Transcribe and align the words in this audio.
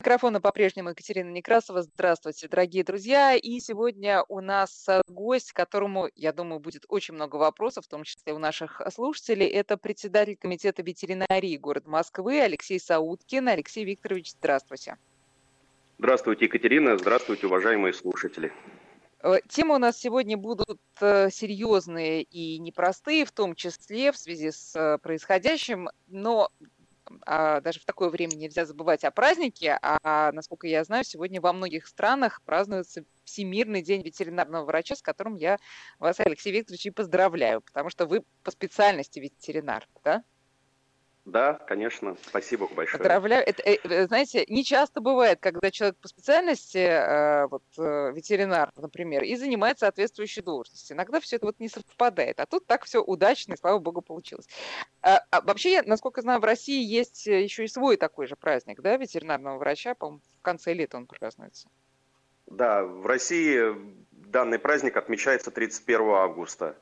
микрофона 0.00 0.40
по-прежнему 0.40 0.90
Екатерина 0.90 1.30
Некрасова. 1.30 1.82
Здравствуйте, 1.82 2.46
дорогие 2.46 2.84
друзья. 2.84 3.34
И 3.34 3.58
сегодня 3.58 4.22
у 4.28 4.40
нас 4.40 4.88
э, 4.88 5.02
гость, 5.08 5.52
которому, 5.52 6.08
я 6.14 6.32
думаю, 6.32 6.60
будет 6.60 6.84
очень 6.88 7.14
много 7.14 7.34
вопросов, 7.34 7.84
в 7.84 7.88
том 7.88 8.04
числе 8.04 8.32
у 8.32 8.38
наших 8.38 8.80
слушателей. 8.94 9.48
Это 9.48 9.76
председатель 9.76 10.36
Комитета 10.36 10.82
ветеринарии 10.82 11.56
города 11.56 11.90
Москвы 11.90 12.40
Алексей 12.40 12.78
Сауткин. 12.78 13.48
Алексей 13.48 13.84
Викторович, 13.84 14.30
здравствуйте. 14.32 14.96
Здравствуйте, 15.98 16.44
Екатерина. 16.44 16.96
Здравствуйте, 16.96 17.48
уважаемые 17.48 17.92
слушатели. 17.92 18.52
Э, 19.24 19.38
темы 19.48 19.74
у 19.74 19.78
нас 19.78 19.98
сегодня 19.98 20.36
будут 20.36 20.80
э, 21.00 21.28
серьезные 21.30 22.22
и 22.22 22.60
непростые, 22.60 23.24
в 23.24 23.32
том 23.32 23.56
числе 23.56 24.12
в 24.12 24.16
связи 24.16 24.52
с 24.52 24.98
происходящим, 25.02 25.88
но 26.06 26.52
а, 27.26 27.60
даже 27.60 27.80
в 27.80 27.84
такое 27.84 28.08
время 28.10 28.34
нельзя 28.34 28.64
забывать 28.64 29.04
о 29.04 29.10
празднике, 29.10 29.78
а, 29.82 30.32
насколько 30.32 30.66
я 30.66 30.84
знаю, 30.84 31.04
сегодня 31.04 31.40
во 31.40 31.52
многих 31.52 31.86
странах 31.86 32.42
празднуется 32.44 33.04
Всемирный 33.24 33.82
день 33.82 34.02
ветеринарного 34.02 34.64
врача, 34.64 34.96
с 34.96 35.02
которым 35.02 35.36
я 35.36 35.58
вас, 35.98 36.18
Алексей 36.20 36.52
Викторович, 36.52 36.86
и 36.86 36.90
поздравляю, 36.90 37.60
потому 37.60 37.90
что 37.90 38.06
вы 38.06 38.24
по 38.42 38.50
специальности 38.50 39.18
ветеринар, 39.18 39.86
да? 40.04 40.24
Да, 41.28 41.54
конечно. 41.66 42.16
Спасибо 42.26 42.68
большое. 42.74 42.98
Поздравляю. 42.98 43.44
Это, 43.46 43.62
э, 43.62 43.76
э, 43.84 44.06
знаете, 44.06 44.46
не 44.48 44.64
часто 44.64 45.02
бывает, 45.02 45.38
когда 45.40 45.70
человек 45.70 45.98
по 45.98 46.08
специальности, 46.08 46.78
э, 46.78 47.46
вот 47.48 47.62
ветеринар, 47.76 48.72
например, 48.76 49.22
и 49.22 49.36
занимает 49.36 49.78
соответствующие 49.78 50.42
должности. 50.42 50.94
Иногда 50.94 51.20
все 51.20 51.36
это 51.36 51.44
вот 51.44 51.60
не 51.60 51.68
совпадает. 51.68 52.40
А 52.40 52.46
тут 52.46 52.66
так 52.66 52.84
все 52.84 53.02
удачно, 53.02 53.52
и 53.52 53.56
слава 53.58 53.78
богу, 53.78 54.00
получилось. 54.00 54.48
А, 55.02 55.22
а 55.30 55.42
вообще, 55.42 55.72
я, 55.72 55.82
насколько 55.82 56.22
знаю, 56.22 56.40
в 56.40 56.44
России 56.44 56.82
есть 56.82 57.26
еще 57.26 57.64
и 57.64 57.68
свой 57.68 57.98
такой 57.98 58.26
же 58.26 58.34
праздник, 58.34 58.80
да, 58.80 58.96
ветеринарного 58.96 59.58
врача, 59.58 59.94
по-моему, 59.94 60.22
в 60.38 60.42
конце 60.42 60.72
лета 60.72 60.96
он 60.96 61.06
празднуется. 61.06 61.68
Да, 62.46 62.84
в 62.84 63.06
России 63.06 63.76
данный 64.12 64.58
праздник 64.58 64.96
отмечается 64.96 65.50
31 65.50 66.00
августа. 66.08 66.76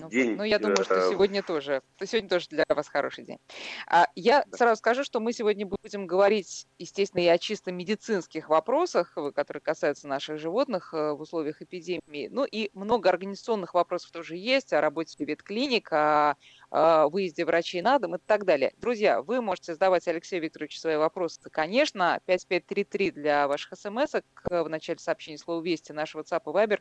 Ну, 0.00 0.08
день. 0.08 0.36
Ну, 0.36 0.44
я 0.44 0.58
думаю, 0.58 0.82
что 0.84 1.10
сегодня 1.10 1.42
тоже, 1.42 1.82
сегодня 2.04 2.28
тоже 2.28 2.46
для 2.50 2.64
вас 2.68 2.88
хороший 2.88 3.24
день. 3.24 3.38
А, 3.86 4.06
я 4.14 4.44
да. 4.46 4.56
сразу 4.56 4.78
скажу, 4.78 5.04
что 5.04 5.20
мы 5.20 5.32
сегодня 5.32 5.66
будем 5.66 6.06
говорить, 6.06 6.66
естественно, 6.78 7.22
и 7.22 7.26
о 7.26 7.38
чисто 7.38 7.72
медицинских 7.72 8.48
вопросах, 8.48 9.16
которые 9.34 9.60
касаются 9.60 10.08
наших 10.08 10.38
животных 10.38 10.92
э, 10.94 11.12
в 11.12 11.20
условиях 11.20 11.62
эпидемии. 11.62 12.28
Ну 12.30 12.44
и 12.44 12.70
много 12.74 13.08
организационных 13.08 13.74
вопросов 13.74 14.10
тоже 14.10 14.36
есть, 14.36 14.72
о 14.72 14.80
работе 14.80 15.24
ветклиник, 15.24 15.92
о 15.92 16.34
выезде 16.70 17.44
врачей 17.44 17.80
на 17.80 17.98
дом 17.98 18.16
и 18.16 18.18
так 18.18 18.44
далее. 18.44 18.74
Друзья, 18.76 19.22
вы 19.22 19.40
можете 19.40 19.72
задавать 19.72 20.06
Алексею 20.06 20.42
Викторовичу 20.42 20.78
свои 20.78 20.96
вопросы, 20.96 21.40
конечно, 21.50 22.20
5533 22.26 23.10
для 23.12 23.48
ваших 23.48 23.78
смс 23.78 24.12
в 24.44 24.68
начале 24.68 24.98
сообщения 24.98 25.38
слова 25.38 25.62
«Вести» 25.62 25.92
нашего 25.92 26.22
WhatsApp 26.22 26.42
и 26.44 26.48
Viber 26.48 26.80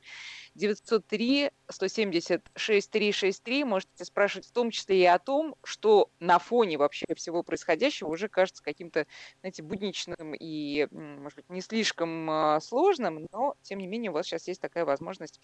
903 0.56 1.52
170 1.70 2.44
6363. 2.92 3.64
Можете 3.64 4.06
спрашивать 4.06 4.48
в 4.48 4.52
том 4.52 4.72
числе 4.72 5.02
и 5.02 5.06
о 5.06 5.20
том, 5.20 5.56
что 5.64 6.10
на 6.20 6.40
фоне 6.40 6.78
вообще 6.78 7.06
всего 7.16 7.44
происходящего 7.44 8.10
уже 8.10 8.28
кажется 8.28 8.64
каким-то, 8.64 9.06
знаете, 9.42 9.64
будничным 9.64 10.34
и, 10.34 10.88
может 10.92 11.36
быть, 11.36 11.50
не 11.50 11.62
слишком 11.62 12.30
а, 12.30 12.60
сложным, 12.60 13.28
но, 13.32 13.56
тем 13.62 13.80
не 13.80 13.88
менее, 13.88 14.12
у 14.12 14.14
вас 14.14 14.26
сейчас 14.26 14.48
есть 14.48 14.62
такая 14.62 14.86
возможность 14.86 15.40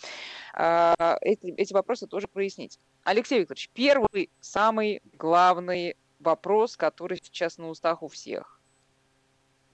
а, 0.53 1.17
эти, 1.21 1.53
эти 1.57 1.73
вопросы 1.73 2.07
тоже 2.07 2.27
прояснить. 2.27 2.79
Алексей 3.03 3.39
Викторович, 3.39 3.69
первый 3.73 4.29
самый 4.39 5.01
главный 5.13 5.95
вопрос, 6.19 6.77
который 6.77 7.19
сейчас 7.21 7.57
на 7.57 7.69
устах 7.69 8.01
у 8.01 8.07
всех. 8.07 8.62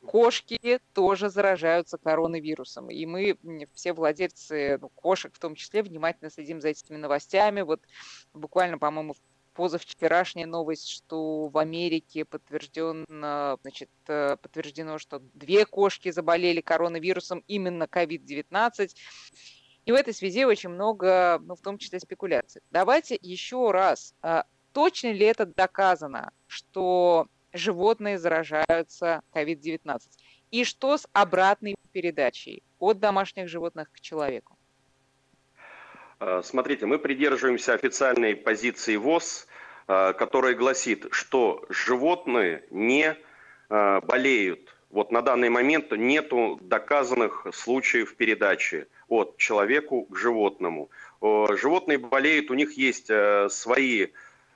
Кошки 0.06 0.80
тоже 0.94 1.30
заражаются 1.30 1.98
коронавирусом. 1.98 2.90
И 2.90 3.06
мы, 3.06 3.38
все 3.74 3.94
владельцы 3.94 4.78
ну, 4.82 4.90
кошек 4.90 5.34
в 5.34 5.40
том 5.40 5.56
числе, 5.56 5.84
внимательно 5.84 6.32
следим 6.32 6.62
за 6.62 6.70
этими 6.70 6.98
новостями. 6.98 7.62
Вот 7.62 7.82
буквально, 8.34 8.78
по-моему, 8.78 9.16
позавчерашняя 9.54 10.48
новость, 10.48 10.88
что 10.88 11.48
в 11.48 11.58
Америке 11.58 12.24
подтверждено, 12.24 13.58
значит, 13.62 13.90
э, 14.08 14.38
подтверждено, 14.42 14.98
что 15.00 15.20
две 15.34 15.66
кошки 15.66 16.12
заболели 16.12 16.62
коронавирусом, 16.62 17.44
именно 17.46 17.84
COVID-19. 17.84 18.96
И 19.86 19.92
в 19.92 19.96
этой 19.96 20.14
связи 20.14 20.46
очень 20.46 20.70
много, 20.70 21.40
ну, 21.44 21.56
в 21.56 21.62
том 21.62 21.78
числе 21.78 22.00
спекуляций. 22.00 22.62
Давайте 22.72 23.18
еще 23.22 23.72
раз 23.72 24.14
а, 24.22 24.46
точно 24.72 25.12
ли 25.12 25.26
это 25.26 25.46
доказано, 25.46 26.32
что 26.48 27.28
животные 27.54 28.18
заражаются 28.18 29.22
COVID-19? 29.34 30.02
И 30.52 30.64
что 30.64 30.98
с 30.98 31.08
обратной 31.14 31.76
передачей 31.92 32.64
от 32.80 33.00
домашних 33.00 33.48
животных 33.48 33.92
к 33.92 34.00
человеку? 34.00 34.58
А, 36.20 36.42
смотрите, 36.42 36.86
мы 36.86 37.00
придерживаемся 37.00 37.74
официальной 37.74 38.36
позиции 38.36 38.96
ВОЗ, 38.96 39.48
а, 39.88 40.14
которая 40.14 40.56
гласит, 40.56 41.08
что 41.12 41.66
животные 41.70 42.64
не 42.72 43.16
а, 43.70 44.02
болеют. 44.02 44.76
Вот 44.90 45.12
на 45.12 45.22
данный 45.22 45.50
момент 45.50 45.92
нету 45.92 46.60
доказанных 46.62 47.46
случаев 47.54 48.16
передачи 48.16 48.88
от 49.08 49.38
человеку 49.38 50.06
к 50.06 50.16
животному. 50.16 50.90
Животные 51.22 52.00
болеют, 52.00 52.50
у 52.50 52.56
них 52.56 52.76
есть 52.76 53.10
э, 53.10 53.50
свои 53.50 54.08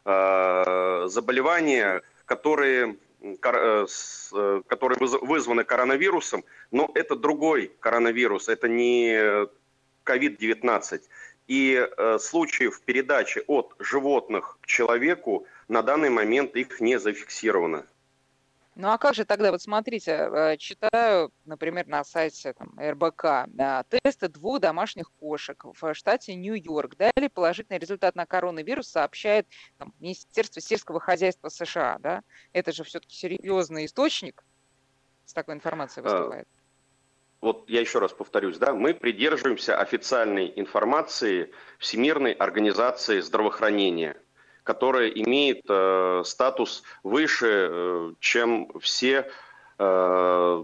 Э, 0.06 1.06
заболевания, 1.08 2.02
которые, 2.25 2.97
э, 3.22 3.35
э, 3.41 4.61
которые 4.67 4.97
вызваны 5.00 5.63
коронавирусом, 5.63 6.44
но 6.72 6.91
это 6.95 7.16
другой 7.16 7.72
коронавирус, 7.79 8.50
это 8.50 8.67
не 8.67 9.47
COVID-19. 10.06 11.01
И 11.47 11.89
случаев 12.19 12.81
передачи 12.81 13.44
от 13.47 13.75
животных 13.79 14.57
к 14.61 14.66
человеку 14.66 15.45
на 15.67 15.81
данный 15.81 16.09
момент 16.09 16.56
их 16.56 16.79
не 16.79 16.97
зафиксировано. 16.97 17.85
Ну 18.75 18.89
а 18.89 18.97
как 18.97 19.13
же 19.13 19.23
тогда, 19.23 19.51
вот 19.51 19.61
смотрите, 19.61 20.11
э, 20.11 20.57
читаю, 20.57 21.31
например, 21.45 21.88
на 21.88 22.03
сайте 22.03 22.53
там, 22.53 22.73
РБК, 22.79 23.45
да, 23.47 23.84
тесты 23.84 24.29
двух 24.29 24.59
домашних 24.59 25.11
кошек 25.19 25.63
в 25.63 25.94
штате 25.94 26.34
Нью-Йорк 26.34 26.95
дали 26.97 27.28
положительный 27.28 27.78
результат 27.78 28.16
на 28.16 28.25
коронавирус, 28.25 28.88
сообщает 28.88 29.47
там, 29.78 29.94
Министерство 30.00 30.59
сельского 30.59 31.00
хозяйства 31.00 31.50
США. 31.50 31.97
Да? 32.00 32.23
Это 32.51 32.72
же 32.72 32.84
все-таки 32.84 33.16
серьезный 33.16 33.85
источник 33.85 34.44
с 35.25 35.34
такой 35.34 35.53
информацией 35.53 36.03
выступает. 36.03 36.47
Вот 37.41 37.69
я 37.69 37.81
еще 37.81 38.00
раз 38.00 38.11
повторюсь, 38.13 38.57
да, 38.57 38.73
мы 38.73 38.94
придерживаемся 38.94 39.78
официальной 39.78 40.51
информации 40.55 41.51
Всемирной 41.78 42.31
организации 42.31 43.19
здравоохранения– 43.19 44.17
которая 44.63 45.09
имеет 45.09 45.63
э, 45.69 46.24
статус 46.25 46.84
выше, 47.03 47.69
э, 47.72 48.13
чем 48.19 48.69
все 48.79 49.29
э, 49.78 50.63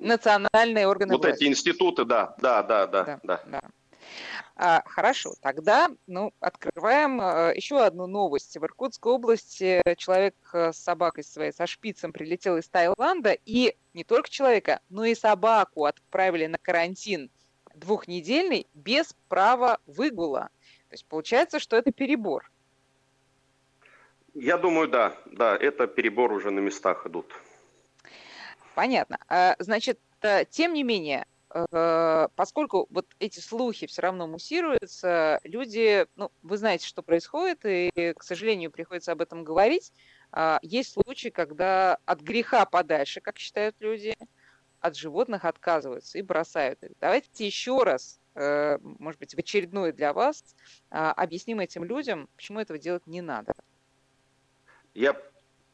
национальные 0.00 0.86
органы 0.86 1.14
вот 1.14 1.24
власти. 1.24 1.44
эти 1.44 1.50
институты, 1.50 2.04
да, 2.04 2.34
да, 2.38 2.62
да, 2.62 2.86
да, 2.86 3.04
да. 3.04 3.20
да. 3.22 3.40
да. 3.46 3.60
А, 4.54 4.82
хорошо, 4.86 5.32
тогда 5.40 5.88
ну, 6.06 6.32
открываем 6.38 7.20
а, 7.20 7.52
еще 7.54 7.82
одну 7.82 8.06
новость. 8.06 8.56
В 8.56 8.64
Иркутской 8.64 9.12
области 9.12 9.82
человек 9.96 10.34
с 10.52 10.74
собакой 10.74 11.24
своей, 11.24 11.52
со 11.52 11.66
шпицем, 11.66 12.12
прилетел 12.12 12.58
из 12.58 12.68
Таиланда, 12.68 13.36
и 13.46 13.74
не 13.94 14.04
только 14.04 14.28
человека, 14.28 14.80
но 14.88 15.04
и 15.04 15.14
собаку 15.14 15.86
отправили 15.86 16.46
на 16.46 16.58
карантин 16.58 17.30
двухнедельный 17.74 18.66
без 18.74 19.14
права 19.28 19.78
выгула. 19.86 20.50
То 20.88 20.94
есть 20.94 21.06
получается, 21.06 21.58
что 21.58 21.76
это 21.76 21.90
перебор. 21.90 22.51
Я 24.34 24.56
думаю, 24.56 24.88
да, 24.88 25.14
да, 25.26 25.56
это 25.56 25.86
перебор 25.86 26.32
уже 26.32 26.50
на 26.50 26.60
местах 26.60 27.06
идут. 27.06 27.32
Понятно. 28.74 29.18
А, 29.28 29.54
значит, 29.58 30.00
э, 30.22 30.46
тем 30.46 30.72
не 30.72 30.82
менее, 30.82 31.26
э, 31.54 32.28
поскольку 32.34 32.86
вот 32.88 33.06
эти 33.18 33.40
слухи 33.40 33.86
все 33.86 34.00
равно 34.02 34.26
муссируются, 34.26 35.38
люди, 35.44 36.06
ну, 36.16 36.30
вы 36.42 36.56
знаете, 36.56 36.86
что 36.86 37.02
происходит, 37.02 37.60
и, 37.64 38.14
к 38.16 38.22
сожалению, 38.22 38.70
приходится 38.70 39.12
об 39.12 39.20
этом 39.20 39.44
говорить. 39.44 39.92
А, 40.32 40.58
есть 40.62 40.92
случаи, 40.92 41.28
когда 41.28 41.98
от 42.06 42.22
греха 42.22 42.64
подальше, 42.64 43.20
как 43.20 43.38
считают 43.38 43.76
люди, 43.80 44.14
от 44.80 44.96
животных 44.96 45.44
отказываются 45.44 46.18
и 46.18 46.22
бросают 46.22 46.82
их. 46.82 46.92
Давайте 47.00 47.46
еще 47.46 47.82
раз, 47.82 48.18
э, 48.34 48.78
может 48.80 49.20
быть, 49.20 49.34
в 49.34 49.38
очередной 49.38 49.92
для 49.92 50.14
вас, 50.14 50.42
а, 50.90 51.12
объясним 51.12 51.60
этим 51.60 51.84
людям, 51.84 52.28
почему 52.36 52.60
этого 52.60 52.78
делать 52.78 53.06
не 53.06 53.20
надо. 53.20 53.52
Я 54.94 55.16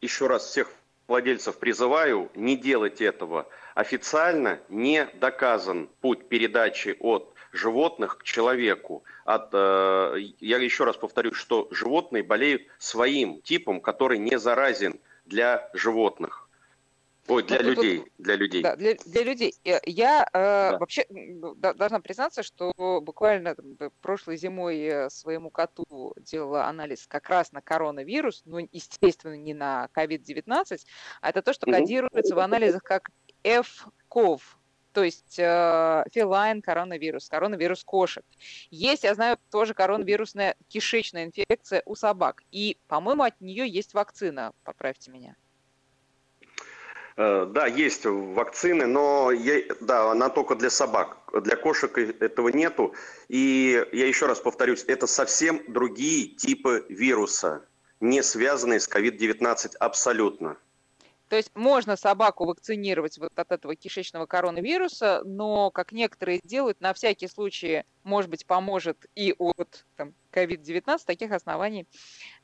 еще 0.00 0.26
раз 0.28 0.46
всех 0.46 0.70
владельцев 1.08 1.58
призываю 1.58 2.30
не 2.34 2.56
делать 2.56 3.00
этого. 3.00 3.48
Официально 3.74 4.60
не 4.68 5.06
доказан 5.14 5.88
путь 6.00 6.28
передачи 6.28 6.96
от 7.00 7.34
животных 7.52 8.18
к 8.18 8.22
человеку. 8.22 9.04
От, 9.24 9.50
э, 9.52 10.16
я 10.38 10.58
еще 10.58 10.84
раз 10.84 10.96
повторю, 10.96 11.34
что 11.34 11.68
животные 11.70 12.22
болеют 12.22 12.62
своим 12.78 13.40
типом, 13.42 13.80
который 13.80 14.18
не 14.18 14.38
заразен 14.38 15.00
для 15.24 15.68
животных. 15.72 16.47
Ой, 17.28 17.42
для 17.42 17.58
ну, 17.58 17.68
людей, 17.70 17.98
тут, 17.98 18.08
для 18.18 18.36
людей. 18.36 18.62
Да, 18.62 18.74
для, 18.76 18.94
для 18.94 19.22
людей. 19.22 19.54
Я 19.84 20.26
э, 20.32 20.70
да. 20.72 20.78
вообще 20.78 21.06
должна 21.10 22.00
признаться, 22.00 22.42
что 22.42 22.72
буквально 23.02 23.54
прошлой 24.00 24.38
зимой 24.38 24.78
э, 24.78 25.10
своему 25.10 25.50
коту 25.50 26.14
делала 26.16 26.64
анализ 26.66 27.06
как 27.06 27.28
раз 27.28 27.52
на 27.52 27.60
коронавирус, 27.60 28.42
ну, 28.46 28.66
естественно, 28.72 29.36
не 29.36 29.52
на 29.52 29.88
COVID-19, 29.94 30.78
а 31.20 31.28
это 31.28 31.42
то, 31.42 31.52
что 31.52 31.70
кодируется 31.70 32.34
в 32.34 32.38
анализах 32.38 32.82
как 32.82 33.10
F-CoV, 33.44 34.40
то 34.92 35.04
есть 35.04 35.38
э, 35.38 36.04
филайн 36.10 36.62
коронавирус, 36.62 37.28
коронавирус 37.28 37.84
кошек. 37.84 38.24
Есть, 38.70 39.04
я 39.04 39.14
знаю, 39.14 39.38
тоже 39.50 39.74
коронавирусная 39.74 40.56
кишечная 40.68 41.26
инфекция 41.26 41.82
у 41.84 41.94
собак. 41.94 42.42
И, 42.50 42.78
по-моему, 42.88 43.24
от 43.24 43.38
нее 43.40 43.68
есть 43.68 43.92
вакцина, 43.92 44.52
поправьте 44.64 45.10
меня. 45.10 45.36
Э, 47.18 47.46
да, 47.50 47.66
есть 47.66 48.04
вакцины, 48.04 48.86
но 48.86 49.32
я, 49.32 49.62
да, 49.80 50.12
она 50.12 50.28
только 50.28 50.54
для 50.54 50.70
собак. 50.70 51.18
Для 51.42 51.56
кошек 51.56 51.98
этого 51.98 52.48
нету. 52.48 52.94
И 53.26 53.84
я 53.90 54.06
еще 54.06 54.26
раз 54.26 54.38
повторюсь, 54.38 54.84
это 54.86 55.08
совсем 55.08 55.60
другие 55.66 56.28
типы 56.36 56.86
вируса, 56.88 57.66
не 57.98 58.22
связанные 58.22 58.78
с 58.78 58.88
COVID-19 58.88 59.76
абсолютно. 59.80 60.58
То 61.28 61.36
есть 61.36 61.50
можно 61.54 61.96
собаку 61.96 62.46
вакцинировать 62.46 63.18
вот 63.18 63.38
от 63.38 63.52
этого 63.52 63.76
кишечного 63.76 64.26
коронавируса, 64.26 65.22
но, 65.24 65.70
как 65.70 65.92
некоторые 65.92 66.40
делают, 66.42 66.80
на 66.80 66.94
всякий 66.94 67.28
случай, 67.28 67.84
может 68.02 68.30
быть, 68.30 68.46
поможет 68.46 69.06
и 69.14 69.34
от 69.38 69.84
там, 69.96 70.14
COVID-19, 70.32 70.98
таких 71.04 71.32
оснований 71.32 71.86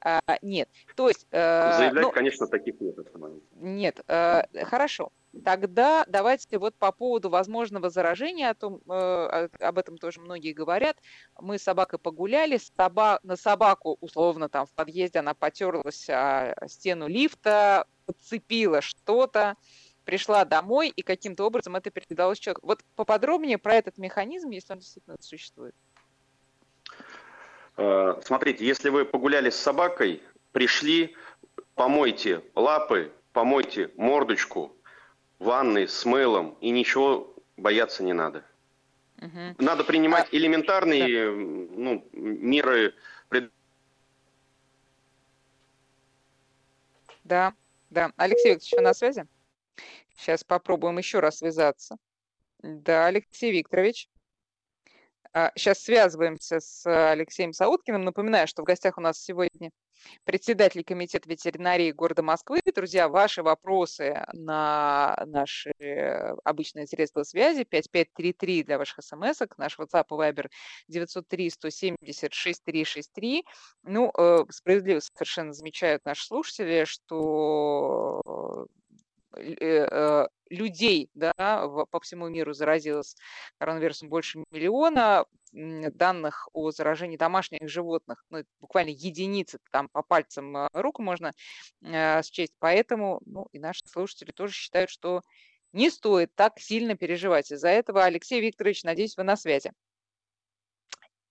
а, 0.00 0.20
нет. 0.42 0.68
То 0.96 1.08
есть... 1.08 1.26
Э, 1.30 1.76
Заявлять, 1.76 2.04
ну, 2.04 2.10
конечно, 2.10 2.46
таких 2.46 2.80
нет 2.80 2.98
оснований. 2.98 3.42
Нет, 3.56 4.00
э, 4.06 4.42
хорошо. 4.64 5.12
Тогда 5.42 6.04
давайте 6.06 6.58
вот 6.58 6.76
по 6.76 6.92
поводу 6.92 7.30
возможного 7.30 7.90
заражения, 7.90 8.50
о 8.50 8.54
том, 8.54 8.80
э, 8.88 9.48
об 9.60 9.78
этом 9.78 9.98
тоже 9.98 10.20
многие 10.20 10.52
говорят. 10.52 10.96
Мы 11.40 11.58
с 11.58 11.62
собакой 11.62 11.98
погуляли, 11.98 12.58
соба, 12.58 13.18
на 13.22 13.36
собаку, 13.36 13.96
условно, 14.00 14.48
там 14.48 14.66
в 14.66 14.72
подъезде 14.72 15.20
она 15.20 15.34
потерлась 15.34 16.08
о 16.08 16.54
стену 16.68 17.08
лифта, 17.08 17.86
подцепила 18.06 18.80
что-то, 18.80 19.56
пришла 20.04 20.44
домой, 20.44 20.88
и 20.88 21.02
каким-то 21.02 21.44
образом 21.44 21.74
это 21.76 21.90
передалось 21.90 22.38
человеку. 22.38 22.66
Вот 22.66 22.80
поподробнее 22.94 23.58
про 23.58 23.74
этот 23.74 23.98
механизм, 23.98 24.50
если 24.50 24.74
он 24.74 24.78
действительно 24.80 25.16
существует. 25.20 25.74
Э, 27.76 28.20
смотрите, 28.22 28.64
если 28.64 28.90
вы 28.90 29.04
погуляли 29.04 29.50
с 29.50 29.56
собакой, 29.56 30.22
пришли, 30.52 31.16
помойте 31.74 32.42
лапы, 32.54 33.12
помойте 33.32 33.90
мордочку 33.96 34.76
ванной 35.44 35.86
с 35.86 36.04
мылом, 36.04 36.56
и 36.60 36.70
ничего 36.70 37.34
бояться 37.56 38.02
не 38.02 38.12
надо. 38.12 38.44
Угу. 39.18 39.56
Надо 39.58 39.84
принимать 39.84 40.28
а, 40.32 40.36
элементарные 40.36 41.30
да. 41.30 41.36
ну, 41.76 42.08
меры. 42.12 42.94
Да, 47.22 47.54
да. 47.90 48.12
Алексей 48.16 48.54
Викторович, 48.54 48.84
на 48.84 48.94
связи? 48.94 49.26
Сейчас 50.16 50.44
попробуем 50.44 50.98
еще 50.98 51.20
раз 51.20 51.38
связаться. 51.38 51.96
Да, 52.62 53.06
Алексей 53.06 53.52
Викторович. 53.52 54.08
Сейчас 55.56 55.78
а, 55.78 55.82
связываемся 55.82 56.60
с 56.60 56.86
Алексеем 56.86 57.52
Сауткиным. 57.52 58.04
Напоминаю, 58.04 58.46
что 58.46 58.62
в 58.62 58.64
гостях 58.64 58.98
у 58.98 59.00
нас 59.00 59.20
сегодня 59.20 59.70
председатель 60.22 60.84
комитета 60.84 61.28
ветеринарии 61.28 61.90
города 61.90 62.22
Москвы. 62.22 62.60
Друзья, 62.72 63.08
ваши 63.08 63.42
вопросы 63.42 64.24
на 64.32 65.20
наши 65.26 65.72
обычные 66.44 66.86
средства 66.86 67.24
связи 67.24 67.64
5533 67.64 68.62
для 68.62 68.78
ваших 68.78 69.04
смс 69.04 69.40
наш 69.56 69.76
WhatsApp 69.76 70.04
и 70.10 70.14
Viber 70.14 70.46
903 70.86 71.50
170 71.50 72.32
6363. 72.32 73.44
Ну, 73.82 74.12
э, 74.16 74.44
справедливо 74.50 75.00
совершенно 75.00 75.52
замечают 75.52 76.04
наши 76.04 76.26
слушатели, 76.26 76.84
что 76.84 78.22
э, 78.24 78.30
э, 78.30 78.83
людей 80.50 81.10
да, 81.14 81.68
по 81.90 82.00
всему 82.00 82.28
миру 82.28 82.52
заразилось 82.52 83.16
коронавирусом 83.58 84.08
больше 84.08 84.44
миллиона. 84.50 85.24
Данных 85.52 86.48
о 86.52 86.72
заражении 86.72 87.16
домашних 87.16 87.68
животных, 87.68 88.24
ну, 88.28 88.42
буквально 88.60 88.90
единицы, 88.90 89.60
там 89.70 89.88
по 89.88 90.02
пальцам 90.02 90.56
э, 90.56 90.68
рук 90.72 90.98
можно 90.98 91.30
э, 91.80 92.22
счесть. 92.24 92.54
Поэтому 92.58 93.20
ну, 93.24 93.46
и 93.52 93.60
наши 93.60 93.86
слушатели 93.86 94.32
тоже 94.32 94.52
считают, 94.52 94.90
что 94.90 95.22
не 95.72 95.90
стоит 95.90 96.34
так 96.34 96.58
сильно 96.58 96.96
переживать 96.96 97.52
из-за 97.52 97.68
этого. 97.68 98.04
Алексей 98.04 98.40
Викторович, 98.40 98.82
надеюсь, 98.82 99.16
вы 99.16 99.22
на 99.22 99.36
связи. 99.36 99.70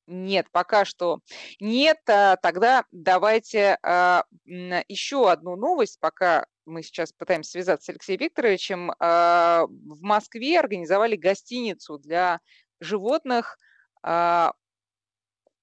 Нет, 0.08 0.48
пока 0.52 0.86
что 0.86 1.20
нет. 1.60 1.98
А 2.08 2.36
тогда 2.38 2.86
давайте 2.92 3.78
а, 3.84 4.24
еще 4.46 5.30
одну 5.32 5.56
новость, 5.56 6.00
пока 6.00 6.46
мы 6.66 6.84
сейчас 6.84 7.12
пытаемся 7.12 7.52
связаться 7.52 7.86
с 7.86 7.90
Алексеем 7.90 8.20
Викторовичем, 8.20 8.92
а, 9.00 9.66
в 9.68 10.02
Москве 10.02 10.60
организовали 10.60 11.16
гостиницу 11.16 11.98
для 11.98 12.40
животных, 12.80 13.58
а, 14.02 14.54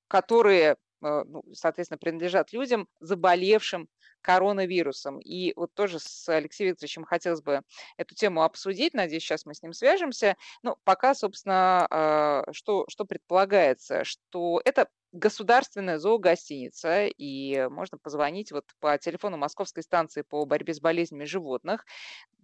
которые, 0.08 0.76
а, 1.02 1.25
ну, 1.25 1.43
соответственно, 1.52 1.99
принадлежат 1.99 2.52
людям, 2.52 2.88
заболевшим 3.00 3.88
коронавирусом. 4.22 5.19
И 5.20 5.52
вот 5.56 5.72
тоже 5.75 5.99
с 5.99 6.28
Алексеем 6.28 6.70
Викторовичем 6.70 7.05
хотелось 7.05 7.43
бы 7.43 7.62
эту 7.96 8.14
тему 8.14 8.43
обсудить. 8.43 8.94
Надеюсь, 8.94 9.22
сейчас 9.22 9.46
мы 9.46 9.55
с 9.55 9.62
ним 9.62 9.72
свяжемся. 9.72 10.37
Ну, 10.62 10.76
пока, 10.84 11.14
собственно, 11.14 12.44
что, 12.52 12.84
что 12.88 13.05
предполагается, 13.05 14.05
что 14.05 14.61
это 14.64 14.88
государственная 15.12 15.99
зоогостиница, 15.99 17.06
и 17.06 17.67
можно 17.69 17.99
позвонить 17.99 18.52
вот 18.52 18.64
по 18.78 18.96
телефону 18.96 19.37
Московской 19.38 19.82
станции 19.82 20.22
по 20.22 20.44
борьбе 20.44 20.72
с 20.72 20.81
болезнями 20.81 21.25
животных. 21.25 21.84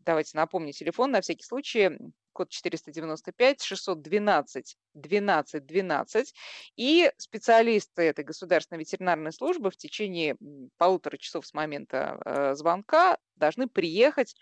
Давайте 0.07 0.37
напомню 0.37 0.73
телефон 0.73 1.11
на 1.11 1.21
всякий 1.21 1.43
случай, 1.43 1.91
код 2.33 2.49
495 2.49 3.61
612 3.61 4.77
12 4.95 5.67
12. 5.67 6.35
И 6.77 7.11
специалисты 7.19 8.03
этой 8.03 8.25
государственной 8.25 8.79
ветеринарной 8.79 9.33
службы 9.33 9.73
в 9.73 9.77
течение 9.77 10.37
полутора 10.77 11.17
часов 11.17 11.45
с 11.45 11.53
момента 11.55 12.21
э, 12.25 12.55
звонка 12.55 13.19
должны 13.35 13.67
приехать 13.67 14.37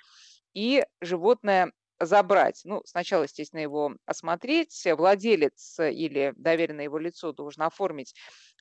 и 0.53 0.85
животное 1.01 1.73
забрать. 1.99 2.61
Ну, 2.65 2.83
сначала, 2.85 3.23
естественно, 3.23 3.61
его 3.61 3.95
осмотреть. 4.05 4.85
Владелец 4.85 5.79
или 5.81 6.35
доверенное 6.37 6.85
его 6.85 6.99
лицо 6.99 7.33
должен 7.33 7.63
оформить 7.63 8.15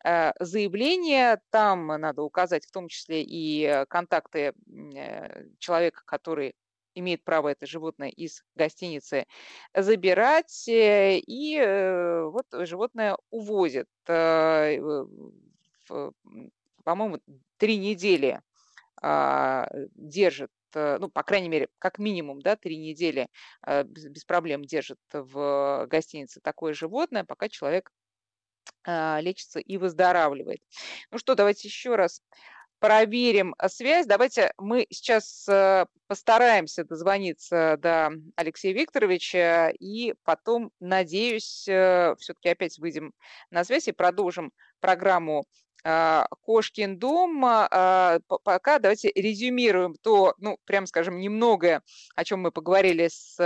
э, 0.06 0.32
заявление. 0.40 1.42
Там 1.50 1.88
надо 1.88 2.22
указать 2.22 2.66
в 2.66 2.72
том 2.72 2.88
числе 2.88 3.24
и 3.24 3.84
контакты 3.90 4.54
э, 4.96 5.48
человека, 5.60 6.04
который 6.06 6.56
имеет 6.96 7.24
право 7.24 7.50
это 7.50 7.66
животное 7.66 8.10
из 8.10 8.44
гостиницы 8.56 9.26
забирать, 9.74 10.68
э, 10.68 11.20
и 11.20 11.60
вот 12.32 12.46
животное 12.66 13.18
увозят. 13.30 13.88
По-моему, 14.06 15.10
три 17.58 17.78
недели 17.78 18.42
а, 19.02 19.68
держит 19.96 20.52
Э, 20.76 20.98
ну, 21.00 21.10
по 21.10 21.24
крайней 21.24 21.50
мере, 21.50 21.70
как 21.80 22.00
минимум, 22.00 22.42
да, 22.42 22.56
три 22.56 22.78
недели 22.78 23.28
э, 23.66 23.84
без 23.84 24.26
проблем 24.26 24.66
держит 24.66 25.00
в 25.12 25.86
гостинице 25.90 26.40
такое 26.42 26.74
животное, 26.74 27.24
пока 27.24 27.50
человек 27.50 27.92
э, 28.86 29.22
лечится 29.22 29.60
и 29.60 29.78
выздоравливает. 29.78 30.62
Ну 31.12 31.18
что, 31.18 31.36
давайте 31.36 31.68
еще 31.68 31.96
раз 31.96 32.22
проверим 32.84 33.56
связь. 33.70 34.06
Давайте 34.06 34.52
мы 34.58 34.86
сейчас 34.90 35.48
постараемся 36.08 36.84
дозвониться 36.84 37.78
до 37.80 38.12
Алексея 38.36 38.74
Викторовича 38.74 39.70
и 39.70 40.16
потом, 40.26 40.70
надеюсь, 40.82 41.62
все-таки 41.62 42.50
опять 42.50 42.78
выйдем 42.80 43.14
на 43.52 43.64
связь 43.64 43.88
и 43.88 43.94
продолжим 43.94 44.52
программу 44.82 45.46
Кошкин 45.82 47.00
дом. 47.00 47.46
А, 47.46 48.20
пока 48.44 48.80
давайте 48.80 49.14
резюмируем 49.16 49.96
то, 50.02 50.34
ну, 50.40 50.58
прям 50.66 50.86
скажем, 50.86 51.22
немногое, 51.22 51.84
о 52.18 52.26
чем 52.26 52.42
мы 52.42 52.52
поговорили 52.52 53.08
с 53.08 53.40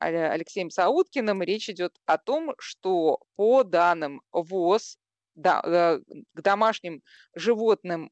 Алексеем 0.00 0.70
Сауткиным. 0.70 1.42
Речь 1.42 1.68
идет 1.68 1.94
о 2.06 2.16
том, 2.16 2.54
что 2.58 3.20
по 3.36 3.64
данным 3.64 4.22
ВОЗ 4.32 4.96
да, 5.34 5.62
э, 5.64 6.00
к 6.34 6.42
домашним 6.42 7.02
животным 7.34 8.10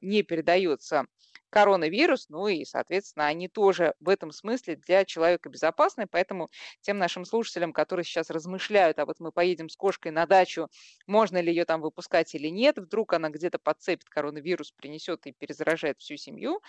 не 0.00 0.22
передается 0.22 1.04
коронавирус, 1.50 2.28
ну 2.28 2.46
и, 2.48 2.64
соответственно, 2.64 3.26
они 3.26 3.48
тоже 3.48 3.94
в 4.00 4.08
этом 4.08 4.30
смысле 4.30 4.76
для 4.76 5.04
человека 5.04 5.48
безопасны, 5.48 6.06
поэтому 6.06 6.48
тем 6.80 6.98
нашим 6.98 7.24
слушателям, 7.24 7.72
которые 7.72 8.04
сейчас 8.04 8.30
размышляют, 8.30 8.98
а 8.98 9.04
вот 9.06 9.18
мы 9.18 9.32
поедем 9.32 9.68
с 9.68 9.76
кошкой 9.76 10.12
на 10.12 10.26
дачу, 10.26 10.68
можно 11.06 11.40
ли 11.40 11.50
ее 11.52 11.64
там 11.64 11.80
выпускать 11.80 12.34
или 12.34 12.48
нет, 12.48 12.78
вдруг 12.78 13.12
она 13.12 13.30
где-то 13.30 13.58
подцепит 13.58 14.08
коронавирус, 14.08 14.72
принесет 14.72 15.26
и 15.26 15.32
перезаражает 15.32 15.98
всю 15.98 16.16
семью, 16.16 16.60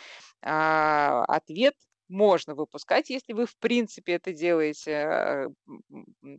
а, 0.41 1.23
ответ 1.25 1.75
можно 2.11 2.55
выпускать, 2.55 3.09
если 3.09 3.33
вы 3.33 3.45
в 3.45 3.57
принципе 3.57 4.13
это 4.13 4.33
делаете. 4.33 5.47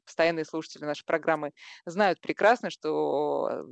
Постоянные 0.04 0.44
слушатели 0.44 0.84
нашей 0.84 1.04
программы 1.04 1.52
знают 1.86 2.20
прекрасно, 2.20 2.70
что 2.70 3.48
э, 3.50 3.64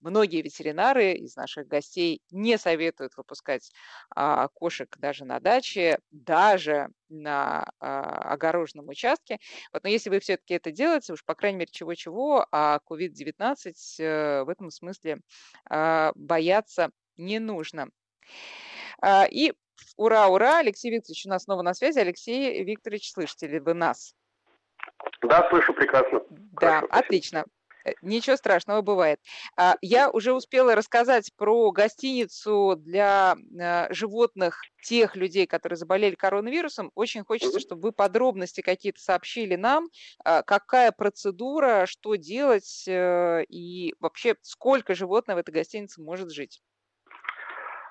многие 0.00 0.42
ветеринары 0.42 1.12
из 1.12 1.36
наших 1.36 1.68
гостей 1.68 2.20
не 2.30 2.58
советуют 2.58 3.16
выпускать 3.16 3.70
а, 4.14 4.48
кошек 4.48 4.94
даже 4.98 5.24
на 5.24 5.40
даче, 5.40 5.98
даже 6.10 6.88
на 7.08 7.70
а, 7.78 8.32
огороженном 8.32 8.88
участке. 8.88 9.38
Вот, 9.72 9.84
но 9.84 9.88
если 9.88 10.10
вы 10.10 10.18
все-таки 10.20 10.54
это 10.54 10.72
делаете, 10.72 11.12
уж 11.12 11.24
по 11.24 11.34
крайней 11.34 11.58
мере 11.58 11.70
чего-чего, 11.70 12.46
а 12.50 12.80
COVID-19 12.88 13.72
э, 14.00 14.42
в 14.42 14.48
этом 14.48 14.70
смысле 14.70 15.20
а, 15.70 16.12
бояться 16.16 16.90
не 17.16 17.38
нужно. 17.38 17.88
И 19.30 19.52
Ура, 19.96 20.28
ура! 20.28 20.58
Алексей 20.58 20.90
Викторович 20.90 21.26
у 21.26 21.28
нас 21.30 21.44
снова 21.44 21.62
на 21.62 21.74
связи. 21.74 21.98
Алексей 21.98 22.62
Викторович, 22.64 23.12
слышите 23.12 23.46
ли 23.46 23.60
вы 23.60 23.74
нас? 23.74 24.14
Да, 25.22 25.48
слышу 25.50 25.72
прекрасно. 25.72 26.20
Да, 26.30 26.80
Хорошо, 26.80 26.86
отлично. 26.90 27.44
Э, 27.84 27.92
ничего 28.02 28.36
страшного 28.36 28.80
бывает. 28.82 29.20
А, 29.56 29.76
я 29.82 30.10
уже 30.10 30.32
успела 30.32 30.74
рассказать 30.74 31.30
про 31.36 31.70
гостиницу 31.70 32.76
для 32.78 33.36
э, 33.36 33.92
животных 33.92 34.62
тех 34.82 35.16
людей, 35.16 35.46
которые 35.46 35.76
заболели 35.76 36.14
коронавирусом. 36.14 36.90
Очень 36.94 37.24
хочется, 37.24 37.60
чтобы 37.60 37.82
вы 37.82 37.92
подробности 37.92 38.60
какие-то 38.60 39.00
сообщили 39.00 39.56
нам, 39.56 39.88
а, 40.24 40.42
какая 40.42 40.92
процедура, 40.92 41.86
что 41.86 42.16
делать 42.16 42.84
э, 42.86 43.44
и 43.48 43.94
вообще 44.00 44.36
сколько 44.42 44.94
животных 44.94 45.36
в 45.36 45.40
этой 45.40 45.52
гостинице 45.52 46.02
может 46.02 46.30
жить. 46.30 46.62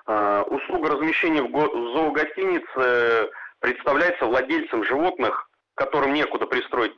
А, 0.06 0.42
услуга 0.42 0.90
размещения 0.90 1.42
в 1.42 1.94
зоогостинице 1.94 3.30
представляется 3.60 4.26
владельцам 4.26 4.84
животных, 4.84 5.48
которым 5.74 6.12
некуда 6.12 6.46
пристроить 6.46 6.96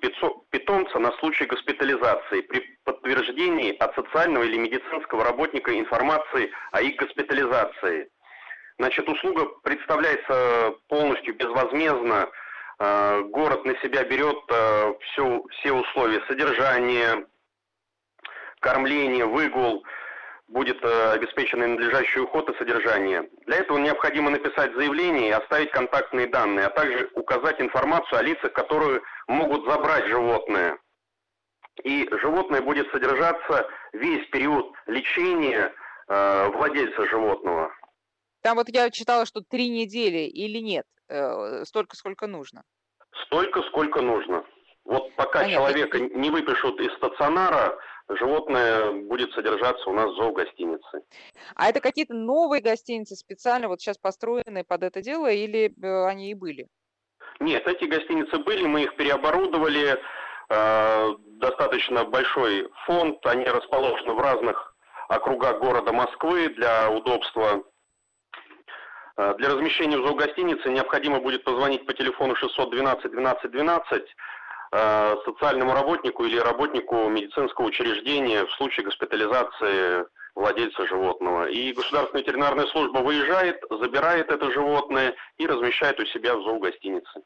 питомца 0.51 0.99
на 0.99 1.13
случай 1.13 1.47
госпитализации 1.47 2.41
при 2.43 2.79
подтверждении 2.85 3.77
от 3.77 3.95
социального 3.95 4.43
или 4.43 4.59
медицинского 4.59 5.25
работника 5.25 5.79
информации 5.79 6.51
о 6.73 6.83
их 6.83 6.97
госпитализации. 6.97 8.11
Значит, 8.79 9.09
услуга 9.09 9.47
представляется 9.63 10.75
полностью 10.89 11.35
безвозмездно. 11.37 12.29
А, 12.79 13.21
город 13.21 13.65
на 13.65 13.79
себя 13.79 14.03
берет 14.03 14.37
все, 15.01 15.43
все 15.53 15.73
условия 15.73 16.21
содержания, 16.27 17.25
кормления, 18.61 19.27
выгул– 19.27 19.85
будет 20.49 20.83
э, 20.83 21.13
обеспечен 21.13 21.61
надлежащий 21.61 22.21
уход 22.21 22.49
и 22.49 22.57
содержание. 22.59 23.29
Для 23.47 23.57
этого 23.59 23.79
необходимо 23.79 24.31
написать 24.31 24.75
заявление 24.75 25.29
и 25.29 25.33
оставить 25.33 25.71
контактные 25.71 26.29
данные, 26.29 26.67
а 26.67 26.71
также 26.71 27.11
указать 27.15 27.61
информацию 27.61 28.19
о 28.19 28.23
лицах, 28.23 28.53
которые 28.53 29.01
могут 29.27 29.65
забрать 29.69 30.07
животное. 30.07 30.79
И 31.83 32.09
животное 32.23 32.63
будет 32.63 32.91
содержаться 32.91 33.69
весь 33.93 34.27
период 34.31 34.73
лечения 34.87 35.73
э, 36.09 36.49
владельца 36.49 37.07
животного. 37.07 37.73
Там 38.43 38.57
вот 38.57 38.69
я 38.69 38.91
читала, 38.91 39.27
что 39.27 39.41
три 39.41 39.69
недели 39.69 40.29
или 40.29 40.59
нет, 40.59 40.87
э, 41.09 41.65
столько, 41.65 41.97
сколько 41.97 42.27
нужно. 42.27 42.63
Столько, 43.25 43.63
сколько 43.63 44.01
нужно. 44.01 44.45
Вот 44.85 45.13
пока 45.17 45.41
Понятно. 45.41 45.55
человека 45.57 45.99
не 45.99 46.31
выпишут 46.31 46.81
из 46.81 46.93
стационара, 46.95 47.77
животное 48.09 48.93
будет 48.93 49.33
содержаться 49.33 49.89
у 49.91 49.93
нас 49.93 50.11
в 50.11 50.17
зоогостинице. 50.17 51.03
А 51.55 51.69
это 51.69 51.81
какие-то 51.81 52.15
новые 52.15 52.63
гостиницы 52.63 53.17
специально 53.17 53.69
вот 53.69 53.81
сейчас 53.81 53.99
построенные 53.99 54.65
под 54.65 54.83
это 54.83 55.03
дело 55.03 55.31
или 55.31 55.73
э, 55.83 56.07
они 56.07 56.31
и 56.31 56.35
были? 56.35 56.69
Нет, 57.41 57.67
эти 57.67 57.85
гостиницы 57.85 58.39
были, 58.39 58.67
мы 58.67 58.85
их 58.85 58.97
переоборудовали, 58.97 59.99
э, 60.49 61.15
достаточно 61.41 62.05
большой 62.05 62.69
фонд, 62.87 63.25
они 63.27 63.45
расположены 63.45 64.13
в 64.13 64.21
разных 64.21 64.75
округах 65.09 65.61
города 65.61 65.93
Москвы 65.93 66.49
для 66.51 66.91
удобства. 66.91 67.63
Э, 69.17 69.35
для 69.39 69.49
размещения 69.51 69.99
в 69.99 70.07
зоогостинице 70.07 70.71
необходимо 70.71 71.21
будет 71.21 71.45
позвонить 71.45 71.85
по 71.87 71.93
телефону 71.93 72.37
612 72.37 73.11
12 73.11 73.51
12 73.51 74.03
Э, 74.03 74.05
социальному 75.25 75.73
работнику 75.73 76.25
или 76.25 76.39
работнику 76.39 77.09
медицинского 77.09 77.67
учреждения 77.67 78.45
в 78.45 78.53
случае 78.53 78.85
госпитализации 78.85 80.07
владельца 80.35 80.87
животного. 80.87 81.49
И 81.49 81.73
государственная 81.73 82.23
ветеринарная 82.23 82.67
служба 82.67 82.99
выезжает, 82.99 83.63
забирает 83.71 84.31
это 84.31 84.51
животное 84.53 85.15
и 85.39 85.47
размещает 85.47 85.99
у 85.99 86.05
себя 86.07 86.37
в 86.37 86.43
зоогостинице. 86.43 87.23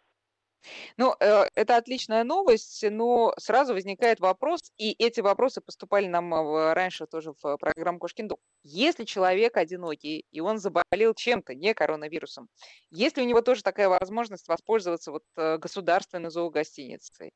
Ну, 0.97 1.14
э, 1.21 1.45
это 1.55 1.76
отличная 1.76 2.25
новость, 2.25 2.85
но 2.90 3.33
сразу 3.38 3.73
возникает 3.73 4.21
вопрос, 4.21 4.73
и 4.76 4.93
эти 4.99 5.21
вопросы 5.21 5.61
поступали 5.61 6.07
нам 6.07 6.33
э, 6.35 6.73
раньше 6.75 7.07
тоже 7.07 7.33
в 7.43 7.57
программу 7.57 7.99
Кошкин 7.99 8.29
дом. 8.29 8.38
Если 8.62 9.05
человек 9.05 9.57
одинокий, 9.57 10.25
и 10.31 10.40
он 10.40 10.59
заболел 10.59 11.14
чем-то, 11.14 11.55
не 11.55 11.75
коронавирусом, 11.75 12.49
есть 12.90 13.17
ли 13.17 13.23
у 13.23 13.26
него 13.26 13.40
тоже 13.40 13.62
такая 13.62 13.88
возможность 13.88 14.49
воспользоваться 14.49 15.12
вот 15.12 15.23
э, 15.37 15.59
государственной 15.59 16.31
зоогостиницей? 16.31 17.33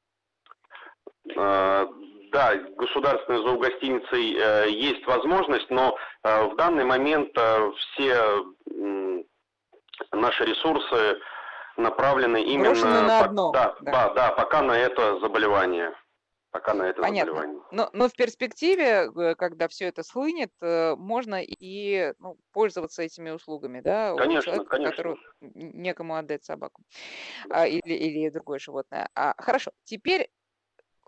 Да, 1.25 2.55
государственной 2.77 3.39
зоогостиницей 3.43 4.71
есть 4.71 5.07
возможность, 5.07 5.71
но 5.71 5.97
в 6.23 6.55
данный 6.57 6.85
момент 6.85 7.31
все 7.33 8.45
наши 10.13 10.45
ресурсы 10.45 11.19
направлены 11.77 12.43
именно 12.43 13.03
на 13.03 13.21
одно. 13.21 13.53
Да, 13.53 13.77
да. 13.81 13.93
Да, 13.93 14.15
да, 14.15 14.33
пока 14.33 14.63
на 14.63 14.73
это 14.73 15.19
заболевание. 15.21 15.93
Пока 16.51 16.73
на 16.73 16.85
это 16.85 17.03
Понятно. 17.03 17.33
заболевание. 17.33 17.63
Но, 17.73 17.91
но 17.93 18.09
в 18.09 18.13
перспективе, 18.13 19.11
э, 19.11 19.35
когда 19.35 19.67
все 19.67 19.87
это 19.87 20.05
слынет, 20.05 20.53
э, 20.61 20.95
можно 20.95 21.43
и 21.43 22.13
ну, 22.21 22.39
пользоваться 22.53 23.03
этими 23.03 23.31
услугами, 23.31 23.81
да? 23.81 24.15
Конечно, 24.15 24.53
человека, 24.53 24.71
конечно. 24.71 24.97
Которому 24.97 25.19
некому 25.41 26.15
отдать 26.15 26.45
собаку 26.45 26.85
а, 27.51 27.67
или, 27.67 27.93
или 27.93 28.29
другое 28.29 28.61
животное. 28.61 29.09
А, 29.17 29.35
хорошо, 29.37 29.73
теперь 29.83 30.31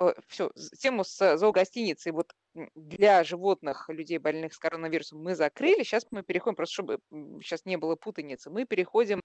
э, 0.01 0.15
все, 0.27 0.51
тему 0.81 1.05
с 1.05 1.37
зоогостиницей 1.37 2.11
вот 2.11 2.33
для 2.75 3.23
животных, 3.23 3.89
людей 3.89 4.19
больных 4.19 4.53
с 4.53 4.59
коронавирусом 4.59 5.23
мы 5.23 5.37
закрыли. 5.37 5.85
Сейчас 5.85 6.07
мы 6.11 6.25
переходим, 6.25 6.57
просто 6.57 6.73
чтобы 6.75 6.99
сейчас 7.41 7.65
не 7.65 7.77
было 7.77 7.95
путаницы, 7.95 8.51
мы 8.51 8.65
переходим 8.65 9.21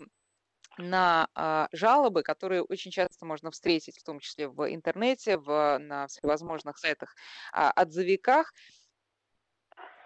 на 0.77 1.27
а, 1.36 1.68
жалобы, 1.72 2.24
которые 2.24 2.63
очень 2.63 2.91
часто 2.91 3.25
можно 3.25 3.51
встретить, 3.51 4.00
в 4.00 4.03
том 4.03 4.20
числе 4.20 4.48
в 4.48 4.74
интернете, 4.74 5.38
в, 5.38 5.77
на 5.80 6.08
всевозможных 6.08 6.77
сайтах, 6.77 7.15
а, 7.53 7.72
отзывиках, 7.72 8.51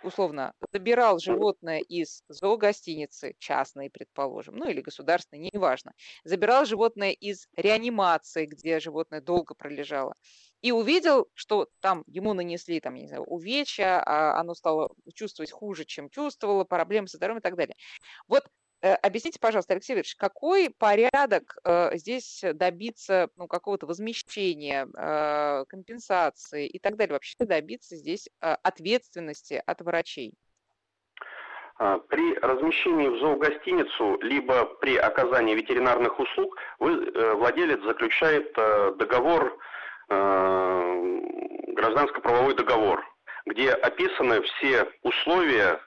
условно, 0.05 0.53
забирал 0.71 1.19
животное 1.19 1.79
из 1.79 2.23
зоогостиницы, 2.29 3.35
частной, 3.39 3.89
предположим, 3.89 4.55
ну 4.55 4.69
или 4.69 4.81
государственной, 4.81 5.49
неважно, 5.51 5.93
забирал 6.23 6.65
животное 6.65 7.11
из 7.11 7.47
реанимации, 7.55 8.45
где 8.45 8.79
животное 8.79 9.21
долго 9.21 9.55
пролежало, 9.55 10.13
и 10.61 10.71
увидел, 10.71 11.27
что 11.33 11.67
там 11.79 12.03
ему 12.07 12.33
нанесли, 12.33 12.79
там, 12.79 12.95
я 12.95 13.01
не 13.01 13.07
знаю, 13.07 13.23
увечья, 13.23 14.01
а 14.05 14.39
оно 14.39 14.53
стало 14.53 14.89
чувствовать 15.13 15.51
хуже, 15.51 15.85
чем 15.85 16.09
чувствовало, 16.09 16.63
проблемы 16.63 17.07
со 17.07 17.17
здоровьем 17.17 17.39
и 17.39 17.43
так 17.43 17.55
далее. 17.55 17.75
Вот 18.27 18.45
объясните, 18.93 19.39
пожалуйста, 19.39 19.73
Алексей 19.73 19.93
Викторович, 19.93 20.15
какой 20.15 20.69
порядок 20.69 21.57
э, 21.63 21.97
здесь 21.97 22.43
добиться 22.53 23.29
ну, 23.35 23.47
какого-то 23.47 23.87
возмещения, 23.87 24.87
э, 24.87 25.65
компенсации 25.67 26.67
и 26.67 26.79
так 26.79 26.95
далее, 26.95 27.13
вообще 27.13 27.35
добиться 27.39 27.95
здесь 27.95 28.29
э, 28.41 28.55
ответственности 28.63 29.61
от 29.65 29.81
врачей? 29.81 30.33
А, 31.77 31.99
при 31.99 32.35
размещении 32.35 33.09
в 33.09 33.19
зоогостиницу, 33.19 34.17
либо 34.21 34.63
при 34.79 34.95
оказании 34.95 35.55
ветеринарных 35.55 36.17
услуг, 36.19 36.57
вы, 36.79 36.91
э, 36.91 37.33
владелец 37.33 37.83
заключает 37.83 38.53
э, 38.57 38.93
договор, 38.97 39.57
гражданско-правовой 40.07 42.53
договор, 42.53 43.03
где 43.47 43.71
описаны 43.71 44.43
все 44.43 44.87
условия 45.01 45.79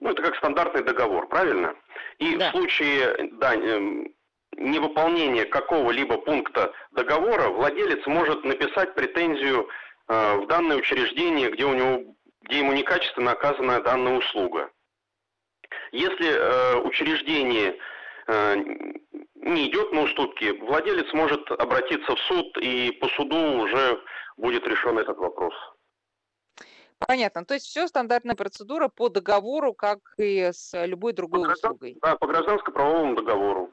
ну, 0.00 0.10
это 0.10 0.22
как 0.22 0.36
стандартный 0.36 0.82
договор, 0.82 1.28
правильно? 1.28 1.74
И 2.18 2.36
да. 2.36 2.48
в 2.48 2.50
случае 2.52 3.30
да, 3.32 3.54
эм, 3.54 4.12
невыполнения 4.56 5.44
какого-либо 5.44 6.18
пункта 6.18 6.72
договора 6.92 7.48
владелец 7.48 8.06
может 8.06 8.44
написать 8.44 8.94
претензию 8.94 9.68
э, 10.08 10.36
в 10.36 10.46
данное 10.46 10.76
учреждение, 10.76 11.50
где, 11.50 11.64
у 11.64 11.74
него, 11.74 12.14
где 12.42 12.58
ему 12.58 12.72
некачественно 12.72 13.32
оказана 13.32 13.80
данная 13.80 14.18
услуга. 14.18 14.70
Если 15.92 16.28
э, 16.28 16.80
учреждение 16.80 17.78
э, 18.26 18.56
не 19.34 19.68
идет 19.68 19.92
на 19.92 20.02
уступки, 20.02 20.50
владелец 20.60 21.12
может 21.12 21.50
обратиться 21.52 22.14
в 22.14 22.20
суд, 22.20 22.58
и 22.58 22.92
по 23.00 23.08
суду 23.08 23.60
уже 23.62 24.00
будет 24.36 24.66
решен 24.66 24.98
этот 24.98 25.16
вопрос. 25.18 25.54
Понятно. 26.98 27.44
То 27.44 27.54
есть 27.54 27.66
все 27.66 27.86
стандартная 27.88 28.34
процедура 28.34 28.88
по 28.88 29.08
договору, 29.08 29.74
как 29.74 29.98
и 30.18 30.50
с 30.52 30.72
любой 30.86 31.12
другой 31.12 31.44
по 31.44 31.52
услугой. 31.52 31.98
Да, 32.00 32.16
по 32.16 32.26
гражданско-правовому 32.26 33.16
договору. 33.16 33.70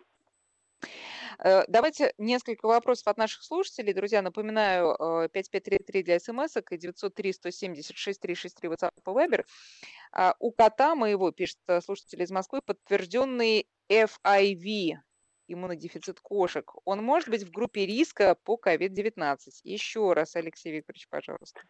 Э, 1.40 1.64
давайте 1.68 2.14
несколько 2.18 2.68
вопросов 2.68 3.08
от 3.08 3.18
наших 3.18 3.44
слушателей. 3.44 3.94
Друзья, 3.94 4.22
напоминаю, 4.22 5.30
5533 5.30 6.00
э, 6.00 6.04
для 6.04 6.20
смс 6.20 6.58
и 6.58 6.78
903 6.78 7.34
176 7.34 8.20
363 8.20 8.70
WhatsApp 8.70 8.92
и 8.98 9.10
Viber. 9.10 9.46
А, 10.12 10.36
у 10.40 10.52
кота 10.52 10.96
моего, 10.96 11.32
пишет 11.32 11.60
э, 11.68 11.82
слушатель 11.82 12.22
из 12.22 12.32
Москвы, 12.32 12.62
подтвержденный 12.62 13.68
FIV, 13.90 14.98
иммунодефицит 15.48 16.20
кошек. 16.20 16.72
Он 16.86 17.04
может 17.04 17.30
быть 17.30 17.44
в 17.44 17.52
группе 17.52 17.86
риска 17.86 18.36
по 18.44 18.60
COVID-19? 18.64 19.38
Еще 19.64 20.14
раз, 20.14 20.36
Алексей 20.36 20.72
Викторович, 20.72 21.08
пожалуйста. 21.10 21.62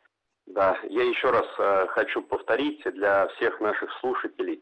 Да, 0.46 0.78
я 0.84 1.04
еще 1.04 1.30
раз 1.30 1.46
э, 1.58 1.88
хочу 1.90 2.22
повторить 2.22 2.84
для 2.84 3.28
всех 3.30 3.60
наших 3.62 3.92
слушателей. 4.00 4.62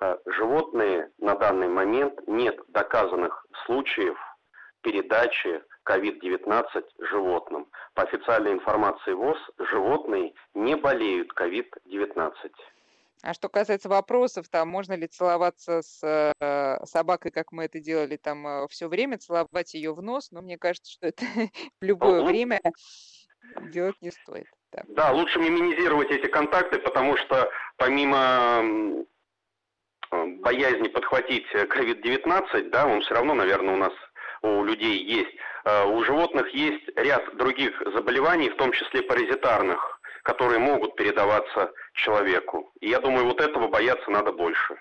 Э, 0.00 0.16
животные 0.26 1.10
на 1.18 1.34
данный 1.34 1.68
момент 1.68 2.26
нет 2.26 2.58
доказанных 2.68 3.44
случаев 3.64 4.16
передачи 4.82 5.62
COVID-19 5.84 6.84
животным. 7.10 7.66
По 7.94 8.02
официальной 8.02 8.52
информации 8.52 9.12
ВОЗ, 9.12 9.38
животные 9.58 10.32
не 10.54 10.76
болеют 10.76 11.32
COVID-19. 11.36 12.52
А 13.22 13.34
что 13.34 13.48
касается 13.48 13.88
вопросов, 13.88 14.48
там 14.48 14.68
можно 14.68 14.92
ли 14.92 15.08
целоваться 15.08 15.82
с 15.82 16.00
э, 16.04 16.84
собакой, 16.84 17.32
как 17.32 17.50
мы 17.50 17.64
это 17.64 17.80
делали 17.80 18.16
там 18.16 18.46
э, 18.46 18.68
все 18.68 18.88
время, 18.88 19.18
целовать 19.18 19.74
ее 19.74 19.92
в 19.94 20.02
нос, 20.02 20.30
но 20.30 20.42
мне 20.42 20.58
кажется, 20.58 20.92
что 20.92 21.08
это 21.08 21.24
в 21.80 21.84
любое 21.84 22.20
ну, 22.20 22.26
время 22.26 22.60
делать 23.72 23.96
не 24.00 24.10
стоит. 24.12 24.46
Да. 24.72 24.82
да, 24.88 25.12
лучше 25.12 25.38
минимизировать 25.38 26.10
эти 26.10 26.26
контакты, 26.26 26.78
потому 26.78 27.16
что 27.16 27.50
помимо 27.76 29.04
боязни 30.10 30.88
подхватить 30.88 31.46
COVID-19, 31.54 32.70
да, 32.70 32.86
он 32.86 33.00
все 33.00 33.14
равно, 33.14 33.34
наверное, 33.34 33.74
у 33.74 33.78
нас 33.78 33.92
у 34.42 34.64
людей 34.64 35.02
есть. 35.02 35.34
Э, 35.64 35.84
у 35.84 36.02
животных 36.04 36.48
есть 36.50 36.88
ряд 36.96 37.36
других 37.36 37.82
заболеваний, 37.94 38.50
в 38.50 38.56
том 38.56 38.72
числе 38.72 39.02
паразитарных, 39.02 40.00
которые 40.22 40.58
могут 40.58 40.96
передаваться 40.96 41.72
человеку. 41.94 42.72
И 42.80 42.88
я 42.88 43.00
думаю, 43.00 43.26
вот 43.26 43.40
этого 43.40 43.68
бояться 43.68 44.10
надо 44.10 44.32
больше. 44.32 44.76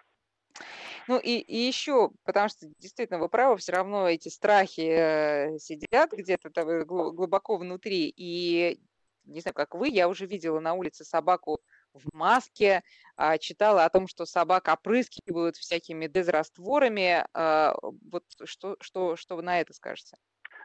Ну 1.08 1.20
и, 1.20 1.38
и 1.38 1.58
еще, 1.58 2.10
потому 2.24 2.50
что 2.50 2.65
действительно 2.80 3.20
вы 3.20 3.30
правы, 3.30 3.58
все 3.58 3.74
равно 3.74 4.10
эти 4.10 4.30
страхи 4.30 4.88
э, 4.88 5.60
сидят 5.60 6.12
где-то 6.12 6.50
глубоко 6.86 7.58
внутри. 7.58 8.12
И 8.15 8.80
не 9.25 9.41
знаю, 9.41 9.53
как 9.53 9.75
вы, 9.75 9.89
я 9.89 10.08
уже 10.08 10.25
видела 10.25 10.60
на 10.60 10.74
улице 10.74 11.03
собаку 11.03 11.60
в 11.94 12.13
маске, 12.13 12.84
а, 13.15 13.38
читала 13.38 13.86
о 13.86 13.89
том, 13.89 14.08
что 14.08 14.25
собак 14.25 14.67
опрыскивают 14.67 15.55
всякими 15.55 16.08
дезрастворами. 16.08 17.25
А, 17.34 17.75
вот 17.82 18.24
что, 18.44 18.75
что, 18.82 19.15
что 19.15 19.36
вы 19.36 19.41
на 19.41 19.62
это 19.62 19.74
скажете? 19.74 20.17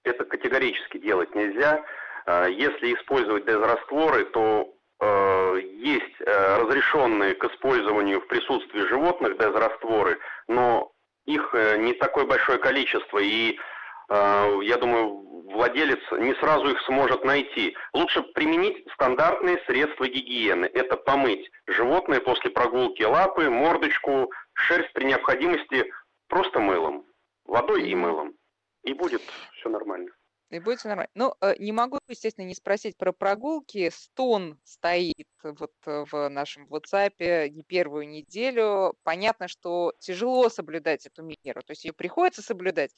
Это 0.05 0.25
категорически 0.25 0.99
делать 0.99 1.35
нельзя. 1.35 1.85
А, 2.27 2.47
если 2.47 2.95
использовать 2.95 3.47
дезрастворы, 3.47 4.25
то 4.27 4.75
есть 5.03 6.21
разрешенные 6.21 7.35
к 7.35 7.43
использованию 7.45 8.21
в 8.21 8.29
присутствии 8.29 8.81
животных 8.81 9.39
дезрастворы, 9.39 10.19
но 10.47 10.93
их 11.25 11.55
э, 11.55 11.79
не 11.79 11.95
такое 11.95 12.27
большое 12.27 12.59
количество, 12.59 13.19
и 13.19 13.59
я 14.11 14.77
думаю, 14.79 15.31
владелец 15.53 16.01
не 16.13 16.35
сразу 16.35 16.71
их 16.71 16.81
сможет 16.83 17.25
найти. 17.25 17.77
Лучше 17.93 18.23
применить 18.23 18.85
стандартные 18.95 19.59
средства 19.67 20.07
гигиены. 20.07 20.67
Это 20.67 20.97
помыть 20.97 21.51
животное 21.67 22.21
после 22.21 22.51
прогулки 22.51 23.03
лапы, 23.03 23.49
мордочку, 23.49 24.33
шерсть 24.55 24.93
при 24.93 25.05
необходимости 25.05 25.91
просто 26.29 26.61
мылом. 26.61 27.05
Водой 27.45 27.89
и 27.89 27.95
мылом. 27.95 28.35
И 28.85 28.95
будет 28.95 29.23
все 29.55 29.69
нормально. 29.69 30.11
И 30.51 30.59
будет 30.59 30.81
все 30.81 30.89
нормально. 30.89 31.11
Ну, 31.15 31.35
э, 31.41 31.55
не 31.59 31.71
могу, 31.71 31.99
естественно, 32.09 32.45
не 32.45 32.57
спросить 32.57 32.97
про 32.97 33.13
прогулки. 33.13 33.89
Стон 33.91 34.59
стоит 34.65 35.29
вот 35.45 35.73
э, 35.87 36.05
в 36.11 36.29
нашем 36.29 36.67
WhatsApp 36.67 37.49
не 37.51 37.63
первую 37.63 38.09
неделю. 38.09 38.95
Понятно, 39.05 39.47
что 39.47 39.93
тяжело 40.01 40.49
соблюдать 40.49 41.07
эту 41.07 41.23
меру. 41.23 41.63
То 41.63 41.71
есть 41.71 41.85
ее 41.85 41.93
приходится 41.93 42.43
соблюдать. 42.43 42.91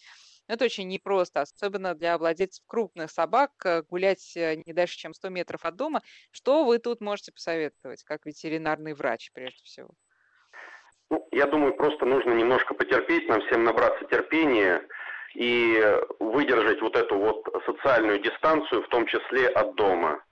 Но 0.49 0.55
это 0.55 0.65
очень 0.65 0.89
непросто, 0.89 1.43
особенно 1.43 1.95
для 1.95 2.17
владельцев 2.17 2.65
крупных 2.67 3.11
собак, 3.11 3.53
э, 3.67 3.83
гулять 3.83 4.33
не 4.35 4.73
дальше, 4.73 4.97
чем 4.97 5.13
100 5.13 5.29
метров 5.29 5.67
от 5.67 5.77
дома. 5.77 6.03
Что 6.31 6.65
вы 6.65 6.79
тут 6.79 7.03
можете 7.03 7.33
посоветовать, 7.33 8.03
как 8.03 8.25
ветеринарный 8.25 8.95
врач, 8.95 9.31
прежде 9.35 9.63
всего? 9.65 9.91
Ну, 11.11 11.29
я 11.33 11.47
думаю, 11.47 11.77
просто 11.77 12.07
нужно 12.07 12.33
немножко 12.33 12.73
потерпеть, 12.73 13.29
нам 13.29 13.43
всем 13.43 13.65
набраться 13.65 14.07
терпения 14.07 14.83
и 15.35 15.83
выдержать 16.19 16.81
вот 16.81 16.97
эту 16.97 17.17
вот 17.17 17.47
социальную 17.67 18.19
дистанцию, 18.21 18.83
в 18.83 18.89
том 18.89 19.07
числе 19.07 19.49
от 19.49 19.75
дома. 19.75 20.23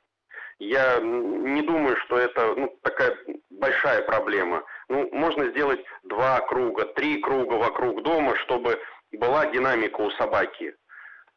Я 0.59 0.99
не 1.01 1.63
думаю, 1.63 1.97
что 2.05 2.19
это 2.19 2.55
ну, 2.55 2.79
такая 2.83 3.17
большая 3.49 4.03
проблема. 4.03 4.63
Ну, 4.89 5.09
можно 5.13 5.49
сделать 5.51 5.81
два 6.03 6.41
круга, 6.41 6.85
три 6.85 7.21
круга 7.21 7.55
вокруг 7.55 8.03
дома, 8.03 8.37
чтобы 8.37 8.79
была 9.13 9.47
динамика 9.47 10.01
у 10.03 10.11
собаки. 10.13 10.75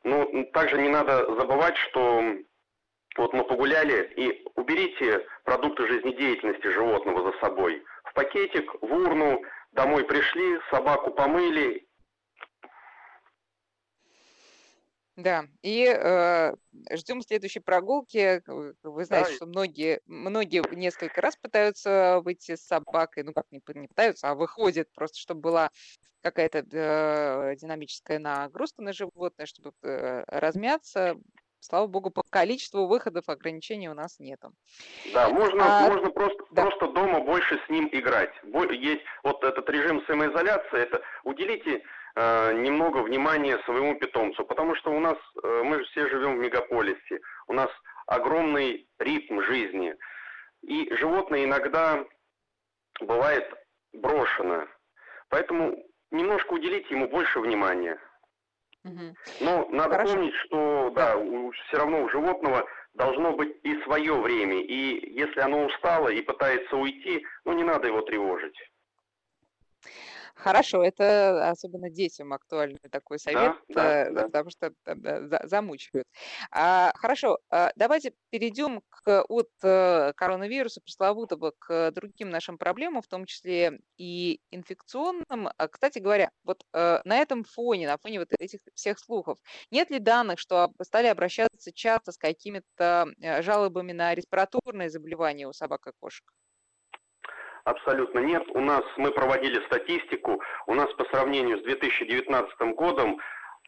Ну, 0.03 0.45
также 0.51 0.81
не 0.81 0.89
надо 0.89 1.25
забывать, 1.39 1.77
что 1.77 2.21
вот 3.15 3.33
мы 3.33 3.45
погуляли, 3.45 4.11
и 4.17 4.43
уберите 4.55 5.25
продукты 5.45 5.87
жизнедеятельности 5.87 6.67
животного 6.67 7.31
за 7.31 7.37
собой. 7.39 7.81
В 8.03 8.13
пакетик, 8.13 8.73
в 8.81 8.93
урну, 8.93 9.41
домой 9.71 10.03
пришли, 10.03 10.59
собаку 10.69 11.11
помыли 11.11 11.85
Да, 15.15 15.45
и 15.61 15.85
э, 15.85 16.53
ждем 16.91 17.21
следующей 17.21 17.59
прогулки. 17.59 18.41
Вы 18.81 19.05
знаете, 19.05 19.29
да. 19.29 19.35
что 19.35 19.45
многие, 19.45 20.01
многие 20.07 20.63
несколько 20.75 21.21
раз 21.21 21.37
пытаются 21.37 22.19
выйти 22.23 22.55
с 22.55 22.65
собакой, 22.65 23.23
ну 23.23 23.31
как 23.31 23.45
не, 23.51 23.61
не 23.75 23.87
пытаются, 23.87 24.29
а 24.29 24.35
выходят 24.35 24.91
просто, 24.91 25.19
чтобы 25.19 25.41
была 25.41 25.69
какая-то 26.23 26.65
э, 26.71 27.55
динамическая 27.57 28.17
нагрузка 28.17 28.81
на 28.81 28.93
животное, 28.93 29.45
чтобы 29.45 29.73
э, 29.83 30.23
размяться. 30.27 31.15
Слава 31.59 31.87
богу, 31.87 32.09
по 32.09 32.23
количеству 32.29 32.87
выходов 32.87 33.29
ограничений 33.29 33.89
у 33.89 33.93
нас 33.93 34.19
нету. 34.19 34.51
Да, 35.13 35.29
можно, 35.29 35.63
а, 35.63 35.87
можно 35.87 36.09
просто, 36.09 36.43
да. 36.51 36.63
просто 36.63 36.87
дома 36.87 37.21
больше 37.21 37.57
с 37.65 37.69
ним 37.69 37.87
играть. 37.91 38.33
Есть 38.71 39.03
вот 39.23 39.43
этот 39.43 39.69
режим 39.69 40.03
самоизоляции, 40.05 40.79
это 40.79 41.01
уделите 41.23 41.83
немного 42.15 42.99
внимания 42.99 43.57
своему 43.65 43.95
питомцу, 43.95 44.45
потому 44.45 44.75
что 44.75 44.91
у 44.91 44.99
нас, 44.99 45.17
э, 45.43 45.63
мы 45.63 45.83
все 45.85 46.07
живем 46.09 46.37
в 46.37 46.39
мегаполисе, 46.39 47.19
у 47.47 47.53
нас 47.53 47.69
огромный 48.05 48.87
ритм 48.99 49.41
жизни, 49.41 49.95
и 50.61 50.93
животное 50.95 51.45
иногда 51.45 52.05
бывает 53.01 53.51
брошено, 53.93 54.67
поэтому 55.29 55.75
немножко 56.11 56.53
уделите 56.53 56.93
ему 56.93 57.07
больше 57.07 57.39
внимания. 57.39 57.97
Но 59.39 59.67
надо 59.69 59.95
Хорошо. 59.95 60.13
помнить, 60.13 60.35
что 60.35 60.91
да, 60.93 61.15
у, 61.15 61.51
все 61.51 61.77
равно 61.77 62.03
у 62.03 62.09
животного 62.09 62.67
должно 62.93 63.31
быть 63.31 63.57
и 63.63 63.81
свое 63.83 64.13
время, 64.13 64.61
и 64.61 65.13
если 65.17 65.39
оно 65.39 65.65
устало 65.65 66.09
и 66.09 66.21
пытается 66.21 66.75
уйти, 66.75 67.25
ну 67.45 67.53
не 67.53 67.63
надо 67.63 67.87
его 67.87 68.01
тревожить. 68.01 68.57
Хорошо, 70.35 70.83
это 70.83 71.49
особенно 71.51 71.89
детям 71.89 72.33
актуальный 72.33 72.79
такой 72.91 73.19
совет, 73.19 73.53
да, 73.69 74.05
да, 74.05 74.11
да. 74.11 74.23
потому 74.23 74.49
что 74.49 74.73
замучивают. 75.47 76.07
А, 76.51 76.91
хорошо, 76.95 77.39
а, 77.51 77.71
давайте 77.75 78.13
перейдем 78.31 78.81
к, 78.89 79.23
от 79.29 79.49
э, 79.61 80.11
коронавируса 80.15 80.81
пресловутого 80.81 81.53
к 81.59 81.91
другим 81.91 82.29
нашим 82.31 82.57
проблемам, 82.57 83.03
в 83.03 83.07
том 83.07 83.25
числе 83.25 83.79
и 83.97 84.39
инфекционным. 84.49 85.49
А, 85.55 85.67
кстати 85.67 85.99
говоря, 85.99 86.31
вот 86.43 86.63
э, 86.73 87.01
на 87.05 87.17
этом 87.17 87.43
фоне, 87.43 87.87
на 87.87 87.97
фоне 87.97 88.19
вот 88.19 88.29
этих 88.39 88.59
всех 88.73 88.97
слухов, 88.99 89.37
нет 89.71 89.91
ли 89.91 89.99
данных, 89.99 90.39
что 90.39 90.71
стали 90.81 91.07
обращаться 91.07 91.71
часто 91.71 92.11
с 92.11 92.17
какими-то 92.17 93.07
э, 93.21 93.41
жалобами 93.43 93.91
на 93.91 94.15
респираторные 94.15 94.89
заболевания 94.89 95.47
у 95.47 95.53
собак 95.53 95.85
и 95.87 95.91
кошек? 95.99 96.25
Абсолютно 97.65 98.19
нет. 98.19 98.43
У 98.53 98.59
нас, 98.59 98.83
мы 98.97 99.11
проводили 99.11 99.63
статистику, 99.67 100.41
у 100.67 100.73
нас 100.73 100.91
по 100.93 101.05
сравнению 101.05 101.59
с 101.59 101.63
2019 101.63 102.75
годом 102.75 103.19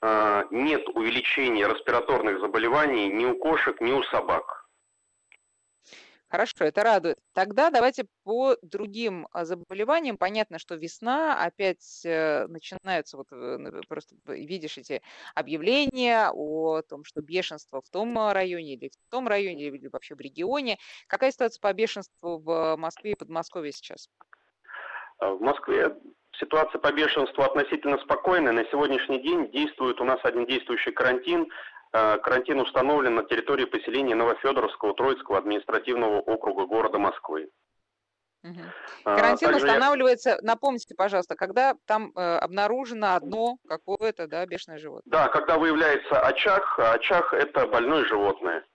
э, 0.01 0.43
нет 0.51 0.85
увеличения 0.89 1.67
респираторных 1.67 2.41
заболеваний 2.41 3.07
ни 3.07 3.25
у 3.25 3.37
кошек, 3.37 3.79
ни 3.79 3.93
у 3.93 4.03
собак. 4.03 4.64
Хорошо, 6.27 6.65
это 6.65 6.83
радует. 6.83 7.19
Тогда 7.33 7.69
давайте 7.69 8.05
по 8.23 8.57
другим 8.61 9.27
а, 9.31 9.45
заболеваниям. 9.45 10.17
Понятно, 10.17 10.57
что 10.57 10.75
весна, 10.75 11.43
опять 11.43 12.01
э, 12.03 12.47
начинаются, 12.47 13.17
вот 13.17 13.27
э, 13.31 13.81
просто 13.87 14.15
видишь 14.25 14.77
эти 14.77 15.01
объявления 15.35 16.31
о 16.33 16.81
том, 16.81 17.03
что 17.03 17.21
бешенство 17.21 17.81
в 17.81 17.89
том 17.89 18.17
районе 18.31 18.73
или 18.73 18.89
в 18.89 19.11
том 19.11 19.27
районе, 19.27 19.65
или 19.65 19.87
вообще 19.87 20.15
в 20.15 20.19
регионе. 20.19 20.79
Какая 21.07 21.31
ситуация 21.31 21.61
по 21.61 21.71
бешенству 21.73 22.39
в 22.39 22.75
Москве 22.75 23.11
и 23.11 23.15
Подмосковье 23.15 23.71
сейчас? 23.71 24.09
А 25.19 25.31
в 25.31 25.41
Москве 25.41 25.95
Ситуация 26.39 26.79
по 26.79 26.91
бешенству 26.91 27.43
относительно 27.43 27.97
спокойная. 27.99 28.51
На 28.51 28.65
сегодняшний 28.65 29.19
день 29.19 29.49
действует 29.51 30.01
у 30.01 30.03
нас 30.03 30.19
один 30.23 30.45
действующий 30.45 30.91
карантин. 30.91 31.47
Э, 31.95 32.17
карантин 32.17 32.59
установлен 32.59 33.15
на 33.15 33.23
территории 33.23 33.63
поселения 33.63 34.15
Новофедоровского 34.15 34.93
Троицкого 34.95 35.37
административного 35.37 36.19
округа 36.19 36.65
города 36.65 36.97
Москвы. 36.97 37.49
Угу. 38.43 38.59
Карантин 39.05 39.51
Также 39.51 39.65
устанавливается, 39.65 40.29
я... 40.31 40.37
напомните, 40.41 40.93
пожалуйста, 40.93 41.35
когда 41.35 41.75
там 41.85 42.11
э, 42.13 42.19
обнаружено 42.19 43.15
одно 43.15 43.57
какое-то 43.65 44.27
да, 44.27 44.45
бешеное 44.45 44.77
животное. 44.77 45.09
Да, 45.09 45.29
когда 45.29 45.57
выявляется 45.57 46.19
очаг, 46.19 46.77
а 46.79 46.91
очаг 46.95 47.33
это 47.33 47.65
больное 47.65 48.03
животное. 48.03 48.65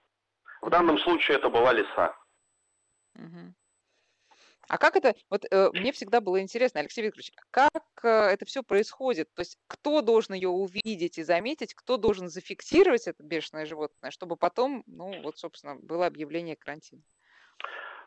В 0.63 0.71
данном 0.71 0.99
случае 1.01 1.37
это 1.37 1.51
была 1.51 1.75
лиса. 1.75 2.17
Угу. 3.17 3.55
А 4.71 4.79
как 4.79 4.95
это, 4.95 5.17
вот 5.29 5.45
э, 5.51 5.71
мне 5.73 5.91
всегда 5.91 6.21
было 6.21 6.41
интересно, 6.41 6.79
Алексей 6.79 7.03
Викторович, 7.03 7.33
как 7.51 7.83
э, 8.05 8.09
это 8.09 8.45
все 8.45 8.63
происходит? 8.63 9.29
То 9.35 9.41
есть 9.41 9.59
кто 9.67 10.01
должен 10.01 10.37
ее 10.37 10.49
увидеть 10.49 11.19
и 11.19 11.25
заметить, 11.25 11.75
кто 11.75 11.97
должен 11.97 12.29
зафиксировать 12.29 13.09
это 13.09 13.21
бешеное 13.21 13.67
животное, 13.67 14.13
чтобы 14.13 14.37
потом, 14.37 14.85
ну 14.87 15.23
вот, 15.23 15.39
собственно, 15.39 15.75
было 15.75 16.07
объявление 16.07 16.55
карантина? 16.55 17.03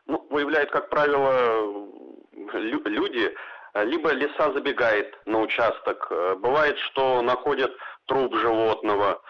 Ну, 0.06 0.26
выявляют, 0.30 0.70
как 0.70 0.88
правило, 0.88 1.86
люди, 2.32 3.34
либо 3.74 4.12
леса 4.12 4.50
забегает 4.54 5.14
на 5.26 5.42
участок. 5.42 6.06
Э, 6.08 6.34
бывает, 6.36 6.78
что 6.78 7.20
находят 7.20 7.72
труп 8.06 8.34
животного, 8.36 9.20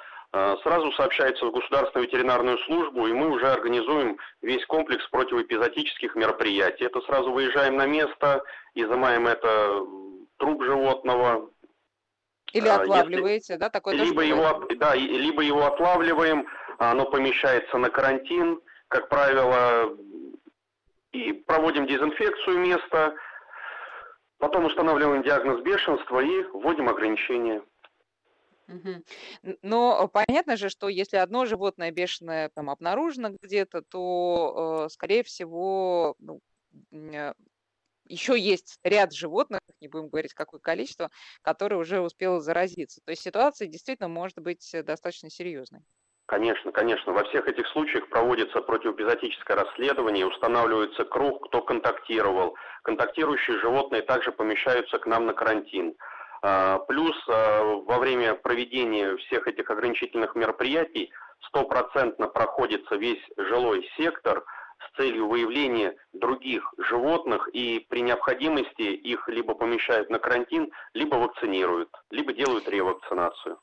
сразу 0.62 0.90
сообщается 0.92 1.46
в 1.46 1.52
Государственную 1.52 2.08
ветеринарную 2.08 2.58
службу, 2.58 3.06
и 3.06 3.12
мы 3.12 3.30
уже 3.30 3.46
организуем 3.46 4.18
весь 4.42 4.64
комплекс 4.66 5.06
противоэпизотических 5.08 6.16
мероприятий. 6.16 6.84
Это 6.84 7.00
сразу 7.02 7.30
выезжаем 7.30 7.76
на 7.76 7.86
место, 7.86 8.42
изымаем 8.74 9.28
это 9.28 9.86
труп 10.38 10.64
животного. 10.64 11.50
Или 12.52 12.66
э, 12.66 12.72
отлавливаете, 12.72 13.52
Если... 13.52 13.56
да, 13.56 13.70
такое 13.70 13.94
либо 13.94 14.22
его, 14.22 14.66
да, 14.76 14.96
либо 14.96 15.42
его 15.42 15.66
отлавливаем, 15.66 16.48
оно 16.78 17.04
помещается 17.04 17.78
на 17.78 17.88
карантин, 17.88 18.60
как 18.88 19.08
правило, 19.08 19.96
и 21.12 21.32
проводим 21.32 21.86
дезинфекцию 21.86 22.58
места, 22.58 23.14
потом 24.38 24.64
устанавливаем 24.64 25.22
диагноз 25.22 25.62
бешенства 25.62 26.18
и 26.18 26.42
вводим 26.52 26.88
ограничения. 26.88 27.62
Но 29.62 30.09
понятно 30.09 30.57
же, 30.57 30.68
что 30.68 30.88
если 30.88 31.16
одно 31.16 31.44
животное 31.44 31.90
бешеное 31.90 32.50
там 32.55 32.70
обнаружено 32.70 33.31
где-то, 33.40 33.83
то, 33.83 34.85
э, 34.87 34.88
скорее 34.90 35.22
всего, 35.22 36.16
ну, 36.18 36.40
э, 36.92 37.35
еще 38.07 38.38
есть 38.38 38.79
ряд 38.85 39.12
животных, 39.12 39.61
не 39.81 39.88
будем 39.88 40.09
говорить 40.09 40.35
какое 40.35 40.61
количество, 40.61 41.11
которые 41.42 41.79
уже 41.79 42.00
успело 42.00 42.40
заразиться. 42.40 43.00
То 43.05 43.11
есть 43.11 43.22
ситуация 43.22 43.68
действительно 43.68 44.09
может 44.09 44.38
быть 44.38 44.74
достаточно 44.85 45.31
серьезной. 45.31 45.83
Конечно, 46.27 46.72
конечно. 46.72 47.12
Во 47.12 47.24
всех 47.24 47.46
этих 47.48 47.66
случаях 47.68 48.09
проводится 48.09 48.62
противоэпизотическое 48.62 49.57
расследование, 49.59 50.27
устанавливается 50.27 51.05
круг, 51.05 51.48
кто 51.48 51.61
контактировал. 51.61 52.57
Контактирующие 52.83 53.59
животные 53.59 54.00
также 54.03 54.33
помещаются 54.33 54.98
к 54.98 55.07
нам 55.07 55.27
на 55.27 55.35
карантин. 55.35 55.94
А, 56.46 56.78
плюс 56.80 57.16
а, 57.26 57.62
во 57.87 57.98
время 57.98 58.35
проведения 58.35 59.16
всех 59.16 59.48
этих 59.48 59.70
ограничительных 59.70 60.35
мероприятий 60.35 61.11
стопроцентно 61.46 62.28
проходится 62.28 62.96
весь 62.96 63.22
жилой 63.38 63.88
сектор 63.96 64.44
с 64.78 64.96
целью 64.98 65.26
выявления 65.26 65.96
других 66.12 66.74
животных 66.76 67.48
и 67.54 67.87
при 67.88 68.02
необходимости 68.02 68.83
их 68.83 69.26
либо 69.26 69.54
помещают 69.54 70.11
на 70.11 70.18
карантин, 70.18 70.70
либо 70.92 71.14
вакцинируют, 71.14 71.88
либо 72.11 72.35
делают 72.35 72.68
ревакцинацию. 72.68 73.59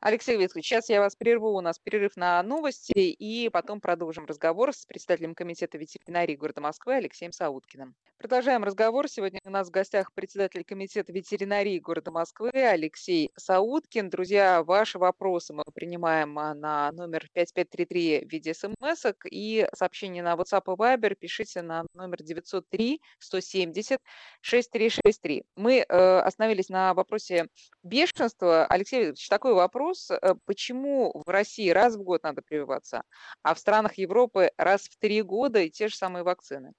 Алексей 0.00 0.36
Викторович, 0.36 0.64
сейчас 0.64 0.88
я 0.88 1.00
вас 1.00 1.16
прерву, 1.16 1.56
у 1.56 1.60
нас 1.60 1.80
перерыв 1.80 2.16
на 2.16 2.40
новости, 2.44 2.92
и 2.92 3.48
потом 3.48 3.80
продолжим 3.80 4.26
разговор 4.26 4.72
с 4.72 4.86
председателем 4.86 5.34
Комитета 5.34 5.76
ветеринарии 5.76 6.36
города 6.36 6.60
Москвы 6.60 6.94
Алексеем 6.94 7.32
Сауткиным. 7.32 7.96
Продолжаем 8.16 8.62
разговор. 8.62 9.08
Сегодня 9.08 9.40
у 9.44 9.50
нас 9.50 9.68
в 9.68 9.70
гостях 9.72 10.12
председатель 10.12 10.62
Комитета 10.62 11.12
ветеринарии 11.12 11.80
города 11.80 12.12
Москвы 12.12 12.50
Алексей 12.52 13.32
Сауткин. 13.36 14.08
Друзья, 14.08 14.62
ваши 14.62 15.00
вопросы 15.00 15.52
мы 15.52 15.64
принимаем 15.74 16.38
а, 16.38 16.54
на 16.54 16.92
номер 16.92 17.28
5533 17.34 18.24
в 18.24 18.32
виде 18.32 18.54
смс 18.54 19.04
и 19.28 19.66
сообщение 19.74 20.22
на 20.22 20.34
WhatsApp 20.34 20.62
и 20.66 20.76
Viber 20.80 21.16
пишите 21.16 21.62
на 21.62 21.84
номер 21.94 22.22
903 22.22 23.00
170 23.18 24.00
6363. 24.42 25.44
Мы 25.56 25.78
э, 25.78 26.18
остановились 26.20 26.68
на 26.68 26.94
вопросе 26.94 27.48
бешенства. 27.82 28.64
Алексей 28.66 28.98
Викторович, 28.98 29.28
такой 29.28 29.54
вопрос 29.54 29.87
вопрос, 29.88 30.10
э, 30.10 30.34
почему 30.46 31.12
в 31.14 31.28
России 31.28 31.70
раз 31.70 31.96
в 31.96 32.02
год 32.02 32.22
надо 32.22 32.42
прививаться, 32.42 33.02
а 33.42 33.54
в 33.54 33.58
странах 33.58 33.98
Европы 33.98 34.50
раз 34.58 34.82
в 34.88 34.98
три 34.98 35.22
года 35.22 35.60
и 35.60 35.70
те 35.70 35.88
же 35.88 35.96
самые 35.96 36.22
вакцины? 36.22 36.72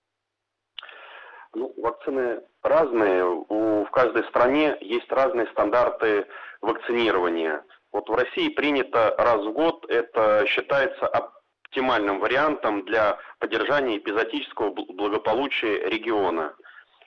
Ну, 1.54 1.74
вакцины 1.78 2.42
разные. 2.62 3.26
У, 3.26 3.86
в 3.86 3.92
каждой 3.92 4.24
стране 4.26 4.78
есть 4.82 5.12
разные 5.12 5.48
стандарты 5.48 6.28
вакцинирования. 6.62 7.64
Вот 7.92 8.08
в 8.08 8.14
России 8.14 8.50
принято 8.50 9.16
раз 9.18 9.44
в 9.44 9.52
год, 9.52 9.90
это 9.90 10.46
считается 10.46 11.08
оптимальным 11.08 12.20
вариантом 12.20 12.86
для 12.86 13.18
поддержания 13.40 13.98
эпизодического 13.98 14.72
благополучия 14.72 15.90
региона. 15.90 16.54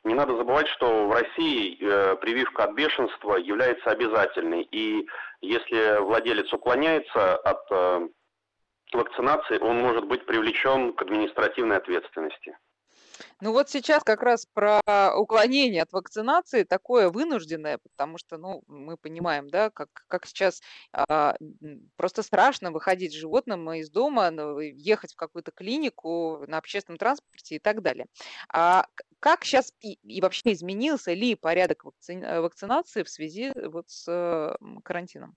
Не 0.04 0.14
надо 0.14 0.36
забывать, 0.36 0.66
что 0.68 1.06
в 1.06 1.12
России 1.12 1.78
э, 1.80 2.16
прививка 2.16 2.64
от 2.64 2.74
бешенства 2.74 3.36
является 3.36 3.90
обязательной. 3.90 4.62
И 4.72 5.06
если 5.40 6.00
владелец 6.00 6.52
уклоняется 6.52 7.36
от 7.36 7.62
э, 7.70 8.08
вакцинации, 8.92 9.58
он 9.58 9.76
может 9.76 10.06
быть 10.06 10.26
привлечен 10.26 10.92
к 10.92 11.02
административной 11.02 11.76
ответственности. 11.76 12.56
Ну 13.40 13.52
вот 13.52 13.68
сейчас 13.68 14.02
как 14.04 14.22
раз 14.22 14.46
про 14.52 14.80
уклонение 15.16 15.82
от 15.82 15.92
вакцинации 15.92 16.64
такое 16.64 17.10
вынужденное, 17.10 17.78
потому 17.78 18.18
что, 18.18 18.36
ну, 18.38 18.62
мы 18.66 18.96
понимаем, 18.96 19.48
да, 19.48 19.70
как, 19.70 19.88
как 20.08 20.26
сейчас 20.26 20.60
а, 20.92 21.36
просто 21.96 22.22
страшно 22.22 22.70
выходить 22.70 23.12
с 23.12 23.16
животным 23.16 23.72
из 23.72 23.90
дома, 23.90 24.30
ну, 24.30 24.58
ехать 24.60 25.12
в 25.12 25.16
какую-то 25.16 25.50
клинику 25.50 26.44
на 26.46 26.58
общественном 26.58 26.98
транспорте 26.98 27.56
и 27.56 27.58
так 27.58 27.82
далее. 27.82 28.06
А 28.48 28.86
как 29.20 29.44
сейчас 29.44 29.72
и, 29.80 29.94
и 30.02 30.20
вообще 30.20 30.52
изменился 30.52 31.12
ли 31.12 31.34
порядок 31.34 31.84
вакци... 31.84 32.40
вакцинации 32.40 33.02
в 33.02 33.08
связи 33.08 33.52
вот 33.54 33.88
с 33.88 34.56
карантином? 34.84 35.36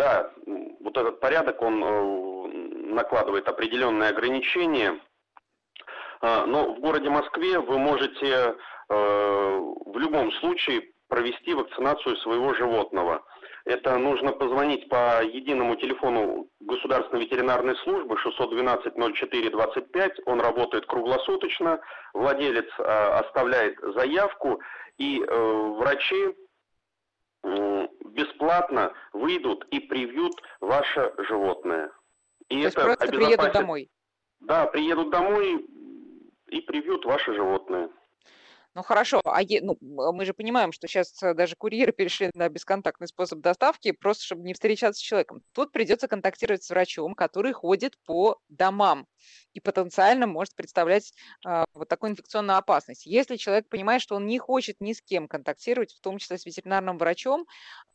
Да, 0.00 0.32
вот 0.80 0.96
этот 0.96 1.20
порядок, 1.20 1.60
он 1.60 1.84
э, 1.84 2.48
накладывает 2.94 3.46
определенные 3.46 4.08
ограничения 4.08 4.98
а, 6.22 6.46
но 6.46 6.72
в 6.72 6.80
городе 6.80 7.10
Москве 7.10 7.58
вы 7.58 7.78
можете 7.78 8.26
э, 8.26 8.54
в 8.88 9.98
любом 9.98 10.32
случае 10.32 10.88
провести 11.08 11.52
вакцинацию 11.52 12.16
своего 12.16 12.54
животного. 12.54 13.22
Это 13.66 13.98
нужно 13.98 14.32
позвонить 14.32 14.88
по 14.88 15.22
единому 15.22 15.76
телефону 15.76 16.48
Государственной 16.60 17.24
ветеринарной 17.24 17.76
службы 17.84 18.16
612-04-25. 18.24 20.22
Он 20.24 20.40
работает 20.40 20.86
круглосуточно. 20.86 21.78
Владелец 22.14 22.70
э, 22.78 22.82
оставляет 22.82 23.78
заявку, 23.94 24.62
и 24.96 25.20
врачи 25.20 26.34
бесплатно 27.42 28.92
выйдут 29.12 29.66
и 29.70 29.80
привьют 29.80 30.40
ваше 30.60 31.12
животное. 31.28 31.90
И 32.48 32.54
То 32.54 32.56
это 32.56 32.64
есть 32.66 32.74
просто 32.74 33.04
обезопасит... 33.04 33.36
приедут 33.36 33.52
домой? 33.52 33.90
Да, 34.40 34.66
приедут 34.66 35.10
домой, 35.10 35.66
и 36.50 36.60
привьют 36.62 37.04
ваши 37.04 37.32
животные. 37.34 37.88
Ну 38.74 38.82
хорошо, 38.84 39.20
а 39.24 39.42
е, 39.42 39.60
ну, 39.62 39.76
мы 39.80 40.24
же 40.24 40.32
понимаем, 40.32 40.70
что 40.70 40.86
сейчас 40.86 41.20
э, 41.24 41.34
даже 41.34 41.56
курьеры 41.56 41.90
перешли 41.92 42.30
на 42.34 42.48
бесконтактный 42.48 43.08
способ 43.08 43.40
доставки, 43.40 43.90
просто 43.90 44.24
чтобы 44.24 44.42
не 44.42 44.54
встречаться 44.54 45.00
с 45.00 45.02
человеком. 45.02 45.42
Тут 45.52 45.72
придется 45.72 46.06
контактировать 46.06 46.62
с 46.62 46.70
врачом, 46.70 47.14
который 47.16 47.52
ходит 47.52 47.98
по 48.06 48.38
домам 48.48 49.08
и 49.54 49.60
потенциально 49.60 50.28
может 50.28 50.54
представлять 50.54 51.12
э, 51.44 51.64
вот 51.74 51.88
такую 51.88 52.12
инфекционную 52.12 52.58
опасность. 52.58 53.06
Если 53.06 53.36
человек 53.36 53.68
понимает, 53.68 54.02
что 54.02 54.14
он 54.14 54.26
не 54.26 54.38
хочет 54.38 54.76
ни 54.80 54.92
с 54.92 55.02
кем 55.02 55.26
контактировать, 55.26 55.92
в 55.92 56.00
том 56.00 56.18
числе 56.18 56.38
с 56.38 56.46
ветеринарным 56.46 56.96
врачом, 56.96 57.46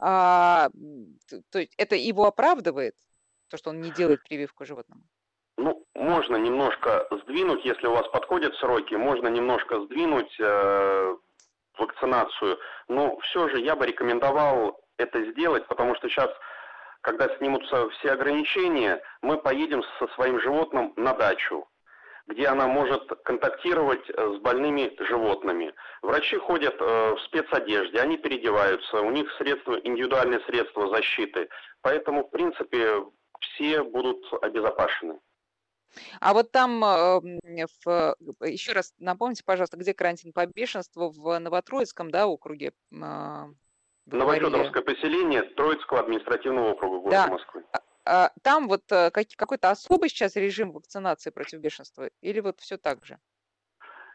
э, 0.01 0.05
то 0.05 1.59
есть 1.59 1.73
это 1.77 1.95
его 1.95 2.25
оправдывает, 2.25 2.95
то, 3.47 3.55
что 3.55 3.69
он 3.69 3.79
не 3.79 3.91
делает 3.91 4.21
прививку 4.23 4.65
животному? 4.65 5.03
Можно 6.05 6.35
немножко 6.35 7.07
сдвинуть, 7.09 7.65
если 7.65 7.87
у 7.87 7.93
вас 7.93 8.07
подходят 8.09 8.53
сроки, 8.57 8.93
можно 8.93 9.27
немножко 9.27 9.79
сдвинуть 9.81 10.35
э, 10.39 11.15
вакцинацию. 11.79 12.59
Но 12.87 13.17
все 13.21 13.49
же 13.49 13.59
я 13.59 13.75
бы 13.75 13.87
рекомендовал 13.87 14.79
это 14.97 15.25
сделать, 15.31 15.65
потому 15.65 15.95
что 15.95 16.07
сейчас, 16.07 16.29
когда 17.01 17.35
снимутся 17.37 17.89
все 17.89 18.11
ограничения, 18.11 19.01
мы 19.23 19.37
поедем 19.37 19.81
со 19.97 20.07
своим 20.09 20.39
животным 20.39 20.93
на 20.95 21.13
дачу. 21.15 21.65
где 22.27 22.47
она 22.47 22.67
может 22.67 23.07
контактировать 23.23 24.07
с 24.09 24.37
больными 24.39 24.95
животными. 24.99 25.73
Врачи 26.01 26.37
ходят 26.37 26.79
в 26.79 27.17
спецодежде, 27.25 27.99
они 27.99 28.17
переодеваются, 28.17 29.01
у 29.01 29.11
них 29.11 29.31
средства, 29.37 29.79
индивидуальные 29.83 30.39
средства 30.41 30.87
защиты. 30.89 31.49
Поэтому, 31.81 32.23
в 32.23 32.29
принципе, 32.31 33.03
все 33.39 33.83
будут 33.83 34.23
обезопасены. 34.41 35.19
А 36.19 36.33
вот 36.33 36.51
там, 36.51 36.81
в, 36.81 38.15
еще 38.41 38.73
раз 38.73 38.93
напомните, 38.99 39.43
пожалуйста, 39.45 39.77
где 39.77 39.93
карантин 39.93 40.33
по 40.33 40.45
бешенству 40.45 41.09
в 41.09 41.39
Новотроицком 41.39 42.11
да, 42.11 42.27
округе? 42.27 42.73
Новофедоровское 44.05 44.83
поселение 44.83 45.43
Троицкого 45.43 46.01
административного 46.01 46.73
округа 46.73 46.97
города 46.99 47.23
да. 47.25 47.27
Москвы. 47.27 47.63
А, 47.71 47.79
а, 48.05 48.31
там 48.43 48.67
вот 48.67 48.83
э, 48.91 49.09
какой-то 49.09 49.71
особый 49.71 50.09
сейчас 50.09 50.35
режим 50.35 50.71
вакцинации 50.71 51.31
против 51.31 51.59
бешенства 51.59 52.09
или 52.21 52.39
вот 52.39 52.59
все 52.59 52.77
так 52.77 53.03
же? 53.03 53.17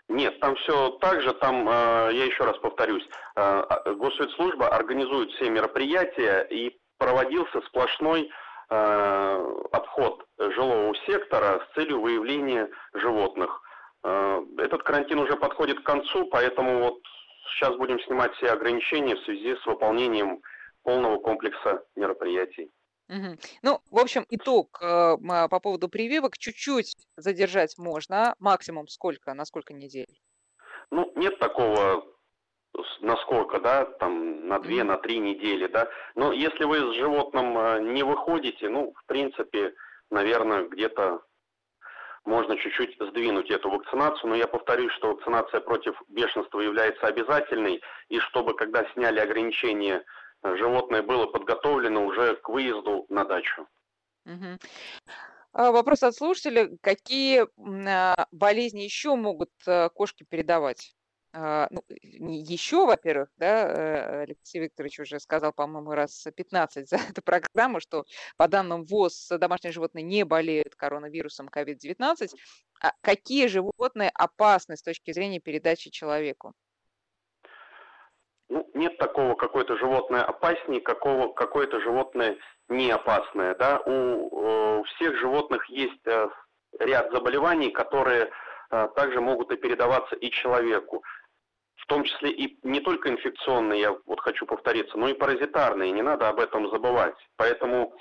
Нет, 0.09 0.39
там 0.41 0.57
все 0.57 0.91
так 1.01 1.23
же, 1.23 1.33
там, 1.35 1.67
я 1.67 2.25
еще 2.25 2.45
раз 2.45 2.59
повторюсь, 2.59 3.09
а, 3.37 3.93
Госветслужба 3.95 4.69
организует 4.69 5.31
все 5.33 5.49
мероприятия 5.51 6.43
и 6.51 6.81
проводился 6.99 7.61
сплошной 7.69 8.29
обход 8.71 10.25
жилого 10.39 10.95
сектора 11.07 11.61
с 11.61 11.75
целью 11.75 12.01
выявления 12.01 12.71
животных. 12.95 13.61
Этот 14.03 14.83
карантин 14.85 15.19
уже 15.19 15.37
подходит 15.37 15.81
к 15.81 15.85
концу, 15.85 16.27
поэтому 16.27 16.79
вот 16.79 17.01
сейчас 17.49 17.77
будем 17.77 18.01
снимать 18.01 18.33
все 18.35 18.51
ограничения 18.53 19.17
в 19.17 19.25
связи 19.25 19.57
с 19.57 19.67
выполнением 19.67 20.41
полного 20.83 21.19
комплекса 21.19 21.85
мероприятий. 21.97 22.71
Угу. 23.09 23.39
Ну, 23.63 23.81
в 23.91 23.99
общем, 23.99 24.25
итог 24.31 24.81
э, 24.81 25.17
по 25.19 25.61
поводу 25.61 25.89
прививок 25.89 26.39
чуть-чуть 26.39 26.95
задержать 27.17 27.77
можно. 27.77 28.37
Максимум 28.39 28.87
сколько? 28.87 29.35
На 29.35 29.45
сколько 29.45 29.75
недель? 29.75 30.21
Ну, 30.93 31.13
нет 31.17 31.39
такого 31.41 32.05
насколько, 33.01 33.59
да, 33.61 33.85
там 33.85 34.47
на 34.47 34.59
две, 34.59 34.85
на 34.85 34.97
три 34.97 35.19
недели, 35.19 35.67
да. 35.67 35.89
Но 36.15 36.33
если 36.33 36.65
вы 36.65 36.79
с 36.79 36.97
животным 36.97 37.59
э, 37.59 37.81
не 37.81 38.03
выходите, 38.03 38.69
ну, 38.69 38.93
в 38.97 39.05
принципе, 39.07 39.75
наверное, 40.11 40.69
где-то 40.69 41.23
можно 42.25 42.57
чуть-чуть 42.57 42.97
сдвинуть 43.01 43.51
эту 43.51 43.71
вакцинацию, 43.71 44.31
но 44.31 44.37
я 44.37 44.47
повторюсь, 44.47 44.93
что 44.93 45.13
вакцинация 45.13 45.61
против 45.61 46.01
бешенства 46.09 46.61
является 46.61 47.07
обязательной, 47.07 47.83
и 48.09 48.19
чтобы, 48.21 48.55
когда 48.55 48.85
сняли 48.93 49.21
ограничения, 49.21 50.05
животное 50.43 51.03
было 51.03 51.27
подготовлено 51.27 52.05
уже 52.05 52.37
к 52.37 52.49
выезду 52.49 53.07
на 53.09 53.25
дачу. 53.25 53.67
Угу. 54.27 54.59
Вопрос 55.53 56.03
от 56.03 56.15
слушателя. 56.15 56.71
Какие 56.81 57.47
а, 57.89 58.27
болезни 58.31 58.83
еще 58.83 59.17
могут 59.17 59.51
э, 59.67 59.89
кошки 59.89 60.25
передавать? 60.29 60.95
А, 61.33 61.69
ну, 61.71 61.85
еще, 61.89 62.87
во-первых, 62.87 63.29
да, 63.37 63.69
э, 63.69 64.23
Алексей 64.23 64.61
Викторович 64.61 65.01
уже 65.01 65.21
сказал, 65.21 65.53
по-моему, 65.53 65.93
раз 65.93 66.27
15 66.35 66.89
за 66.89 66.97
эту 66.97 67.23
программу, 67.23 67.79
что 67.79 68.05
по 68.37 68.49
данным 68.49 68.85
ВОЗ 68.85 69.29
домашние 69.39 69.73
животные 69.73 70.03
не 70.03 70.25
болеют 70.25 70.75
коронавирусом 70.75 71.49
COVID-19. 71.49 72.31
А 72.83 72.93
какие 73.01 73.47
животные 73.47 74.11
опасны 74.13 74.77
с 74.77 74.83
точки 74.83 75.13
зрения 75.13 75.39
передачи 75.39 75.91
человеку? 75.91 76.53
Ну, 78.49 78.69
нет 78.75 78.99
такого 78.99 79.35
какое-то 79.37 79.77
животное 79.77 80.25
опаснее, 80.25 80.81
какого, 80.81 81.33
какое-то 81.33 81.81
животное 81.81 82.39
не 82.69 82.91
опасное. 82.91 83.55
Да? 83.55 83.81
У, 83.87 83.91
э, 83.91 84.79
у 84.81 84.83
всех 84.83 85.17
животных 85.17 85.65
есть 85.71 86.05
э, 86.07 86.29
ряд 86.81 87.13
заболеваний, 87.13 87.71
которые 87.71 88.31
также 88.95 89.21
могут 89.21 89.51
и 89.51 89.57
передаваться 89.57 90.15
и 90.15 90.31
человеку 90.31 91.03
том 91.91 92.05
числе 92.05 92.31
и 92.31 92.57
не 92.63 92.81
только 92.81 93.11
инфекционные, 93.11 93.81
я 93.81 93.97
вот 94.07 94.21
хочу 94.21 94.47
повториться, 94.47 94.97
но 94.97 95.09
и 95.09 95.15
паразитарные, 95.15 95.91
не 95.91 96.03
надо 96.03 96.29
об 96.29 96.39
этом 96.39 96.71
забывать. 96.71 97.17
Поэтому 97.37 97.93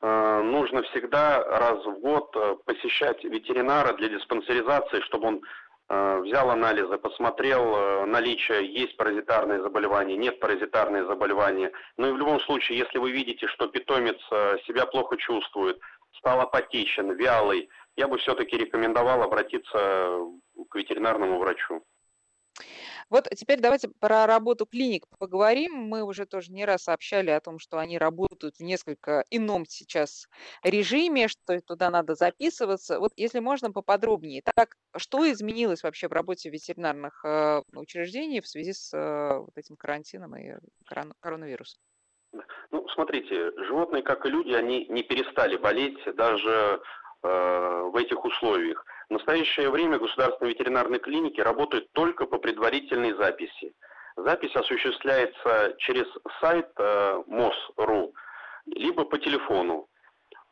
э, 0.00 0.42
нужно 0.42 0.82
всегда 0.82 1.42
раз 1.42 1.84
в 1.84 1.98
год 1.98 2.30
э, 2.36 2.56
посещать 2.64 3.24
ветеринара 3.24 3.94
для 3.94 4.10
диспансеризации, 4.10 5.00
чтобы 5.00 5.26
он 5.26 5.42
э, 5.88 6.20
взял 6.20 6.50
анализы, 6.50 6.96
посмотрел 6.98 8.06
наличие, 8.06 8.72
есть 8.72 8.96
паразитарные 8.96 9.60
заболевания, 9.60 10.16
нет 10.16 10.38
паразитарные 10.38 11.04
заболевания. 11.06 11.72
Ну 11.96 12.10
и 12.10 12.12
в 12.12 12.18
любом 12.18 12.38
случае, 12.42 12.78
если 12.78 12.98
вы 12.98 13.10
видите, 13.10 13.48
что 13.48 13.66
питомец 13.66 14.20
себя 14.66 14.86
плохо 14.86 15.16
чувствует, 15.16 15.80
стал 16.18 16.40
апатичен, 16.40 17.10
вялый, 17.16 17.68
я 17.96 18.06
бы 18.06 18.18
все-таки 18.18 18.56
рекомендовал 18.56 19.20
обратиться 19.20 20.20
к 20.70 20.76
ветеринарному 20.76 21.40
врачу. 21.40 21.82
Вот 23.12 23.28
теперь 23.36 23.60
давайте 23.60 23.90
про 24.00 24.26
работу 24.26 24.64
клиник 24.64 25.04
поговорим. 25.18 25.74
Мы 25.74 26.02
уже 26.02 26.24
тоже 26.24 26.50
не 26.50 26.64
раз 26.64 26.84
сообщали 26.84 27.28
о 27.28 27.40
том, 27.40 27.58
что 27.58 27.76
они 27.78 27.98
работают 27.98 28.56
в 28.56 28.62
несколько 28.62 29.22
ином 29.28 29.66
сейчас 29.66 30.30
режиме, 30.62 31.28
что 31.28 31.60
туда 31.60 31.90
надо 31.90 32.14
записываться. 32.14 32.98
Вот 32.98 33.12
если 33.16 33.40
можно 33.40 33.70
поподробнее. 33.70 34.40
Так, 34.54 34.76
что 34.96 35.30
изменилось 35.30 35.82
вообще 35.82 36.08
в 36.08 36.12
работе 36.12 36.48
ветеринарных 36.48 37.22
э, 37.22 37.60
учреждений 37.74 38.40
в 38.40 38.48
связи 38.48 38.72
с 38.72 38.94
э, 38.94 39.40
вот 39.40 39.52
этим 39.56 39.76
карантином 39.76 40.34
и 40.36 40.54
коронавирусом? 41.20 41.82
Ну, 42.70 42.88
смотрите, 42.94 43.52
животные, 43.66 44.02
как 44.02 44.24
и 44.24 44.30
люди, 44.30 44.54
они 44.54 44.86
не 44.86 45.02
перестали 45.02 45.58
болеть 45.58 45.98
даже 46.16 46.80
э, 47.22 47.28
в 47.92 47.94
этих 47.94 48.24
условиях. 48.24 48.86
В 49.12 49.16
настоящее 49.16 49.68
время 49.68 49.98
государственные 49.98 50.54
ветеринарные 50.54 50.98
клиники 50.98 51.38
работают 51.38 51.92
только 51.92 52.24
по 52.24 52.38
предварительной 52.38 53.12
записи. 53.12 53.74
Запись 54.16 54.56
осуществляется 54.56 55.74
через 55.80 56.06
сайт 56.40 56.70
э, 56.78 57.22
МОС.ру, 57.26 58.14
либо 58.64 59.04
по 59.04 59.18
телефону. 59.18 59.86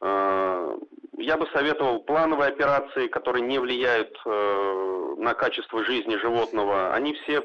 Э, 0.02 0.76
я 1.16 1.38
бы 1.38 1.46
советовал 1.54 2.00
плановые 2.00 2.50
операции, 2.50 3.06
которые 3.06 3.46
не 3.46 3.58
влияют 3.58 4.14
э, 4.26 5.14
на 5.16 5.32
качество 5.32 5.82
жизни 5.82 6.16
животного. 6.16 6.92
Они 6.92 7.14
все 7.14 7.42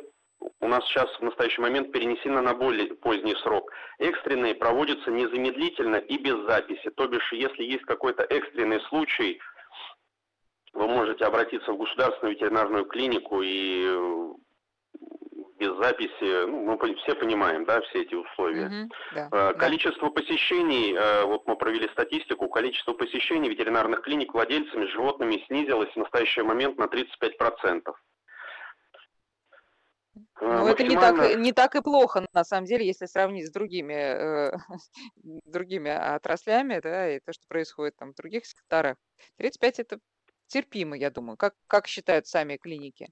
у 0.60 0.68
нас 0.68 0.84
сейчас 0.88 1.08
в 1.18 1.22
настоящий 1.22 1.62
момент 1.62 1.94
перенесены 1.94 2.42
на 2.42 2.54
более 2.54 2.94
поздний 2.94 3.36
срок. 3.36 3.72
Экстренные 4.00 4.54
проводятся 4.54 5.12
незамедлительно 5.12 5.96
и 5.96 6.18
без 6.18 6.46
записи. 6.46 6.90
То 6.90 7.08
бишь, 7.08 7.32
если 7.32 7.64
есть 7.64 7.86
какой-то 7.86 8.24
экстренный 8.24 8.82
случай– 8.90 9.40
вы 10.76 10.88
можете 10.88 11.26
обратиться 11.26 11.72
в 11.72 11.78
государственную 11.78 12.36
ветеринарную 12.36 12.86
клинику 12.86 13.42
и 13.42 13.86
э, 13.88 14.34
без 15.58 15.74
записи, 15.78 16.46
ну, 16.46 16.78
мы 16.78 16.96
все 16.96 17.16
понимаем, 17.16 17.66
да, 17.66 17.82
все 17.82 18.02
эти 18.02 18.14
условия. 18.14 18.90
Mm-hmm, 19.14 19.30
да, 19.32 19.54
количество 19.54 20.10
да. 20.10 20.14
посещений, 20.14 20.94
э, 20.94 21.24
вот 21.24 21.48
мы 21.48 21.56
провели 21.56 21.88
статистику, 21.90 22.50
количество 22.50 22.94
посещений 22.94 23.50
ветеринарных 23.50 24.02
клиник 24.02 24.34
владельцами 24.34 24.86
животными 24.88 25.44
снизилось 25.48 25.92
в 25.92 25.98
настоящий 25.98 26.42
момент 26.42 26.78
на 26.78 26.86
35%. 26.86 27.94
Ну, 30.42 30.68
это 30.68 30.84
не 30.84 30.96
так, 30.96 31.38
не 31.38 31.54
так 31.54 31.76
и 31.76 31.82
плохо, 31.82 32.26
на 32.34 32.44
самом 32.44 32.66
деле, 32.66 32.86
если 32.86 33.06
сравнить 33.06 33.48
с 33.48 33.52
другими, 33.52 33.94
э, 33.94 34.52
другими 35.46 35.92
отраслями, 35.92 36.80
да, 36.84 37.16
и 37.16 37.20
то, 37.20 37.32
что 37.32 37.44
происходит 37.48 37.96
там 37.96 38.12
в 38.12 38.16
других 38.16 38.46
секторах. 38.46 38.98
35 39.38 39.80
это 39.80 40.00
терпимо, 40.48 40.98
я 40.98 41.10
думаю. 41.10 41.38
Как, 41.38 41.56
как 41.68 41.88
считают 41.88 42.28
сами 42.28 42.58
клиники? 42.58 43.10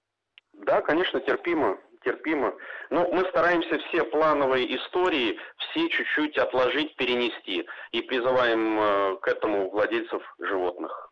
Да, 0.54 0.82
конечно, 0.82 1.20
терпимо, 1.20 1.78
терпимо. 2.04 2.54
Но 2.90 3.10
мы 3.12 3.26
стараемся 3.30 3.80
все 3.80 4.04
плановые 4.04 4.76
истории, 4.78 5.40
все 5.58 5.90
чуть-чуть 5.90 6.38
отложить, 6.38 6.96
перенести. 6.96 7.66
И 7.92 8.02
призываем 8.02 8.80
э, 8.80 9.18
к 9.22 9.28
этому 9.28 9.70
владельцев 9.70 10.22
животных. 10.40 11.12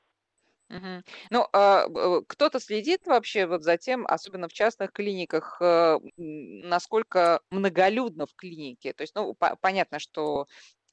Угу. 0.71 1.03
Ну, 1.31 1.47
а, 1.51 1.86
кто-то 2.27 2.62
следит 2.62 3.05
вообще 3.05 3.45
вот 3.45 3.62
за 3.63 3.77
тем, 3.77 4.05
особенно 4.07 4.47
в 4.47 4.53
частных 4.53 4.93
клиниках, 4.93 5.57
э, 5.62 5.97
насколько 6.15 7.41
многолюдно 7.49 8.25
в 8.25 8.34
клинике. 8.36 8.93
То 8.93 9.01
есть, 9.01 9.13
ну, 9.15 9.34
по- 9.34 9.57
понятно, 9.60 9.99
что 9.99 10.47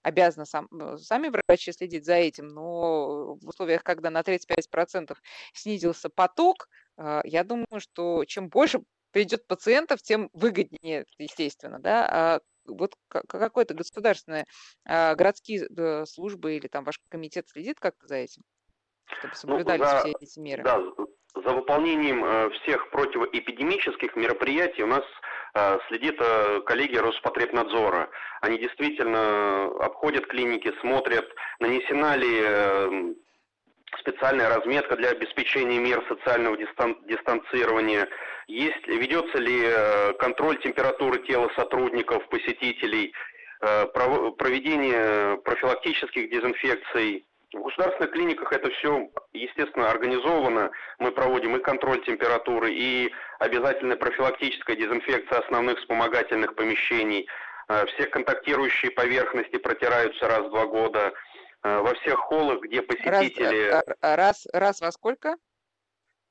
обязаны 0.09 0.47
сам, 0.47 0.69
э, 0.73 0.99
сами 0.99 1.29
врачи 1.29 1.73
следить 1.73 2.05
за 2.05 2.15
этим, 2.15 2.49
но 2.49 3.35
в 3.37 3.49
условиях, 3.49 3.83
когда 3.83 4.11
на 4.11 4.23
35% 4.23 5.17
снизился 5.53 6.09
поток, 6.09 6.69
а, 6.97 7.21
я 7.25 7.45
думаю, 7.45 7.79
что 7.79 8.25
чем 8.25 8.49
больше 8.49 8.81
придет 9.13 9.47
пациентов, 9.47 10.03
тем 10.03 10.31
выгоднее, 10.33 11.07
естественно, 11.19 11.79
да, 11.79 12.09
а 12.11 12.41
вот 12.67 12.95
какой-то 13.07 13.75
государственные 13.75 14.45
а, 14.85 15.15
городские 15.15 15.67
э, 15.67 16.05
службы 16.07 16.57
или 16.57 16.69
там 16.69 16.85
ваш 16.85 17.01
комитет 17.09 17.49
следит 17.49 17.81
как-то 17.81 18.07
за 18.07 18.17
этим, 18.17 18.43
чтобы 19.07 19.33
ну, 19.33 19.39
соблюдались 19.39 19.81
ну, 19.81 19.87
за, 19.87 19.99
все 20.01 20.15
эти 20.21 20.39
меры? 20.39 20.63
Да, 20.65 20.81
за 21.35 21.55
выполнением 21.55 22.25
э, 22.25 22.51
всех 22.51 22.91
противоэпидемических 22.91 24.17
мероприятий 24.17 24.83
у 24.83 24.87
нас 24.87 25.05
э, 25.55 25.79
следит 25.89 26.17
э, 26.19 26.61
коллеги 26.67 26.97
Роспотребнадзора. 26.97 28.09
Они 28.41 28.59
действительно 28.59 29.67
обходят 29.81 30.27
клиники, 30.27 30.73
смотрят, 30.81 31.29
нанесена 31.61 32.17
ли 32.17 33.15
специальная 34.01 34.55
разметка 34.55 34.97
для 34.97 35.11
обеспечения 35.11 35.79
мер 35.79 36.05
социального 36.09 36.57
дистан 36.57 36.97
дистанцирования, 37.07 38.09
есть, 38.47 38.87
ведется 38.87 39.39
ли 39.39 40.15
контроль 40.19 40.59
температуры 40.63 41.19
тела 41.27 41.51
сотрудников, 41.57 42.27
посетителей, 42.29 43.13
проведение 43.61 45.39
профилактических 45.39 46.31
дезинфекций. 46.31 47.27
В 47.55 47.63
государственных 47.63 48.11
клиниках 48.13 48.53
это 48.53 48.69
все, 48.71 49.09
естественно, 49.33 49.91
организовано. 49.91 50.71
Мы 50.99 51.13
проводим 51.13 51.57
и 51.57 51.61
контроль 51.61 52.05
температуры, 52.05 52.71
и 52.73 53.11
обязательная 53.39 53.97
профилактическая 53.97 54.77
дезинфекция 54.77 55.39
основных 55.39 55.79
вспомогательных 55.79 56.55
помещений. 56.55 57.27
Э, 57.69 57.87
все 57.87 58.07
контактирующие 58.07 58.91
поверхности 58.91 59.57
протираются 59.57 60.29
раз 60.29 60.47
в 60.47 60.51
два 60.51 60.67
года. 60.67 61.15
Э, 61.63 61.79
во 61.79 61.95
всех 61.95 62.19
холлах, 62.19 62.61
где 62.61 62.83
посетители... 62.83 63.71
Раз, 63.71 63.85
э, 64.03 64.15
раз, 64.17 64.47
раз 64.53 64.81
во 64.83 64.93
сколько? 64.93 65.37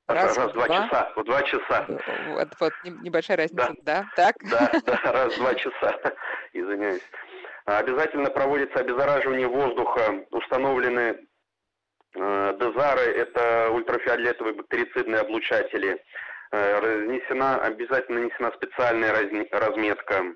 Раз, 0.06 0.36
раз 0.36 0.50
в 0.50 0.54
два, 0.54 0.66
два 0.66 0.76
часа. 0.76 1.12
В 1.16 1.24
два 1.24 1.42
часа. 1.42 1.86
Вот, 2.28 2.48
вот 2.60 2.72
небольшая 2.84 3.36
разница, 3.38 3.74
да? 3.82 4.08
Да, 4.16 4.32
так? 4.32 4.36
Да, 4.50 4.70
да, 4.86 5.12
раз 5.12 5.34
в 5.34 5.38
два 5.38 5.54
часа. 5.54 5.98
Извиняюсь. 6.52 7.02
Обязательно 7.68 8.30
проводится 8.30 8.78
обеззараживание 8.78 9.46
воздуха, 9.46 10.24
установлены 10.30 11.28
э, 12.14 12.56
дезары, 12.58 13.02
это 13.02 13.70
ультрафиолетовые 13.72 14.54
бактерицидные 14.54 15.20
облучатели. 15.20 16.02
Э, 16.50 16.78
разнесена, 16.78 17.60
обязательно 17.60 18.20
нанесена 18.20 18.52
специальная 18.52 19.12
разметка. 19.52 20.34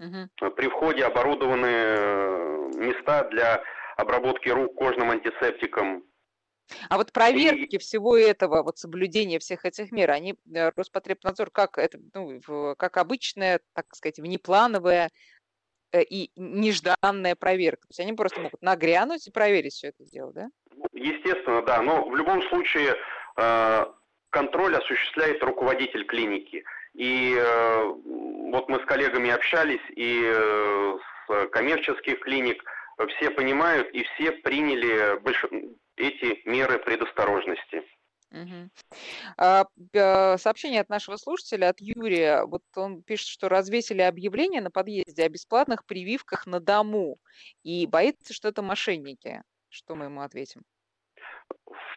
Угу. 0.00 0.50
При 0.56 0.68
входе 0.68 1.04
оборудованы 1.04 1.66
э, 1.66 2.70
места 2.74 3.22
для 3.30 3.62
обработки 3.96 4.48
рук 4.48 4.74
кожным 4.74 5.12
антисептиком. 5.12 6.02
А 6.88 6.96
вот 6.96 7.12
проверки 7.12 7.76
и... 7.76 7.78
всего 7.78 8.16
этого, 8.16 8.64
вот 8.64 8.78
соблюдение 8.78 9.38
всех 9.38 9.64
этих 9.64 9.92
мер, 9.92 10.10
они, 10.10 10.34
э, 10.52 10.70
Роспотребнадзор, 10.74 11.52
как 11.52 11.78
это, 11.78 12.00
ну, 12.14 12.74
как 12.76 12.96
обычная, 12.96 13.60
так 13.74 13.86
сказать, 13.94 14.18
внеплановая 14.18 15.10
и 15.92 16.30
нежданная 16.36 17.34
проверка. 17.34 17.82
То 17.82 17.90
есть 17.90 18.00
они 18.00 18.12
просто 18.12 18.40
могут 18.40 18.62
нагрянуть 18.62 19.26
и 19.26 19.30
проверить 19.30 19.74
все 19.74 19.88
это 19.88 20.04
дело, 20.04 20.32
да? 20.32 20.48
Ну, 20.74 20.84
естественно, 20.92 21.62
да. 21.62 21.82
Но 21.82 22.08
в 22.08 22.16
любом 22.16 22.42
случае 22.48 22.96
э, 23.36 23.86
контроль 24.30 24.76
осуществляет 24.76 25.42
руководитель 25.42 26.04
клиники. 26.04 26.64
И 26.94 27.34
э, 27.38 27.84
вот 28.50 28.68
мы 28.68 28.80
с 28.80 28.84
коллегами 28.84 29.30
общались, 29.30 29.80
и 29.90 30.22
э, 30.24 30.98
с 31.26 31.48
коммерческих 31.50 32.20
клиник– 32.20 32.62
все 33.06 33.30
понимают 33.30 33.88
и 33.90 34.02
все 34.02 34.32
приняли 34.32 35.20
эти 35.96 36.48
меры 36.48 36.78
предосторожности. 36.78 37.84
А, 39.36 39.66
сообщение 40.38 40.80
от 40.80 40.88
нашего 40.88 41.16
слушателя, 41.16 41.70
от 41.70 41.80
Юрия. 41.80 42.44
Вот 42.44 42.62
он 42.76 43.02
пишет, 43.02 43.28
что 43.28 43.48
развесили 43.48 44.02
объявление 44.02 44.60
на 44.60 44.70
подъезде 44.70 45.24
о 45.24 45.28
бесплатных 45.28 45.84
прививках 45.86 46.46
на 46.46 46.60
дому 46.60 47.18
и 47.62 47.86
боится, 47.86 48.34
что 48.34 48.48
это 48.48 48.62
мошенники. 48.62 49.42
Что 49.70 49.94
мы 49.94 50.06
ему 50.06 50.22
ответим? 50.22 50.62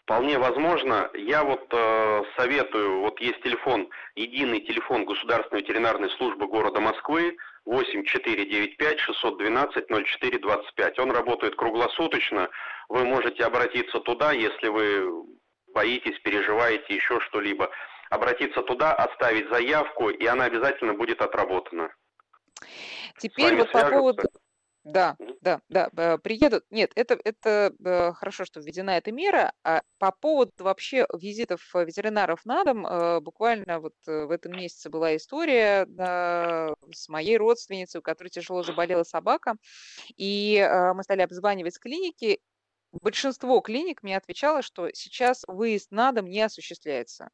Вполне 0.03 0.39
возможно. 0.39 1.09
Я 1.13 1.43
вот 1.43 1.67
э, 1.71 2.23
советую, 2.37 3.01
вот 3.01 3.19
есть 3.21 3.41
телефон, 3.43 3.89
единый 4.15 4.61
телефон 4.61 5.05
Государственной 5.05 5.61
ветеринарной 5.61 6.09
службы 6.11 6.47
города 6.47 6.79
Москвы, 6.79 7.37
8495 7.65 8.99
612 8.99 9.89
0425. 9.89 10.99
Он 10.99 11.11
работает 11.11 11.55
круглосуточно. 11.55 12.49
Вы 12.89 13.05
можете 13.05 13.43
обратиться 13.43 13.99
туда, 13.99 14.31
если 14.31 14.67
вы 14.67 15.25
боитесь, 15.73 16.19
переживаете 16.19 16.95
еще 16.95 17.19
что-либо. 17.21 17.69
Обратиться 18.09 18.61
туда, 18.61 18.93
оставить 18.93 19.49
заявку, 19.49 20.09
и 20.09 20.25
она 20.25 20.45
обязательно 20.45 20.93
будет 20.93 21.21
отработана. 21.21 21.93
Теперь 23.17 23.55
вот 23.55 23.71
по 23.71 23.89
поводу... 23.89 24.23
Да, 24.83 25.15
да, 25.41 25.61
да, 25.69 26.17
приедут. 26.17 26.63
Нет, 26.71 26.91
это, 26.95 27.19
это 27.23 27.71
э, 27.85 28.13
хорошо, 28.13 28.45
что 28.45 28.61
введена 28.61 28.91
эта 28.97 29.11
мера. 29.11 29.53
А 29.63 29.81
по 29.99 30.11
поводу 30.11 30.51
вообще 30.57 31.05
визитов 31.13 31.61
ветеринаров 31.75 32.43
на 32.45 32.63
дом, 32.63 32.87
э, 32.87 33.19
буквально 33.19 33.79
вот 33.79 33.93
э, 34.07 34.25
в 34.25 34.31
этом 34.31 34.53
месяце 34.53 34.89
была 34.89 35.15
история 35.15 35.85
с 35.85 37.09
моей 37.09 37.37
родственницей, 37.37 37.99
у 37.99 38.01
которой 38.01 38.29
тяжело 38.29 38.63
заболела 38.63 39.03
собака, 39.03 39.55
и 40.17 40.67
мы 40.95 41.03
стали 41.03 41.21
обзванивать 41.21 41.79
клиники, 41.79 42.39
большинство 42.91 43.59
клиник 43.61 44.03
мне 44.03 44.17
отвечало, 44.17 44.61
что 44.61 44.89
сейчас 44.93 45.43
выезд 45.47 45.91
на 45.91 46.11
дом 46.11 46.25
не 46.25 46.41
осуществляется. 46.41 47.29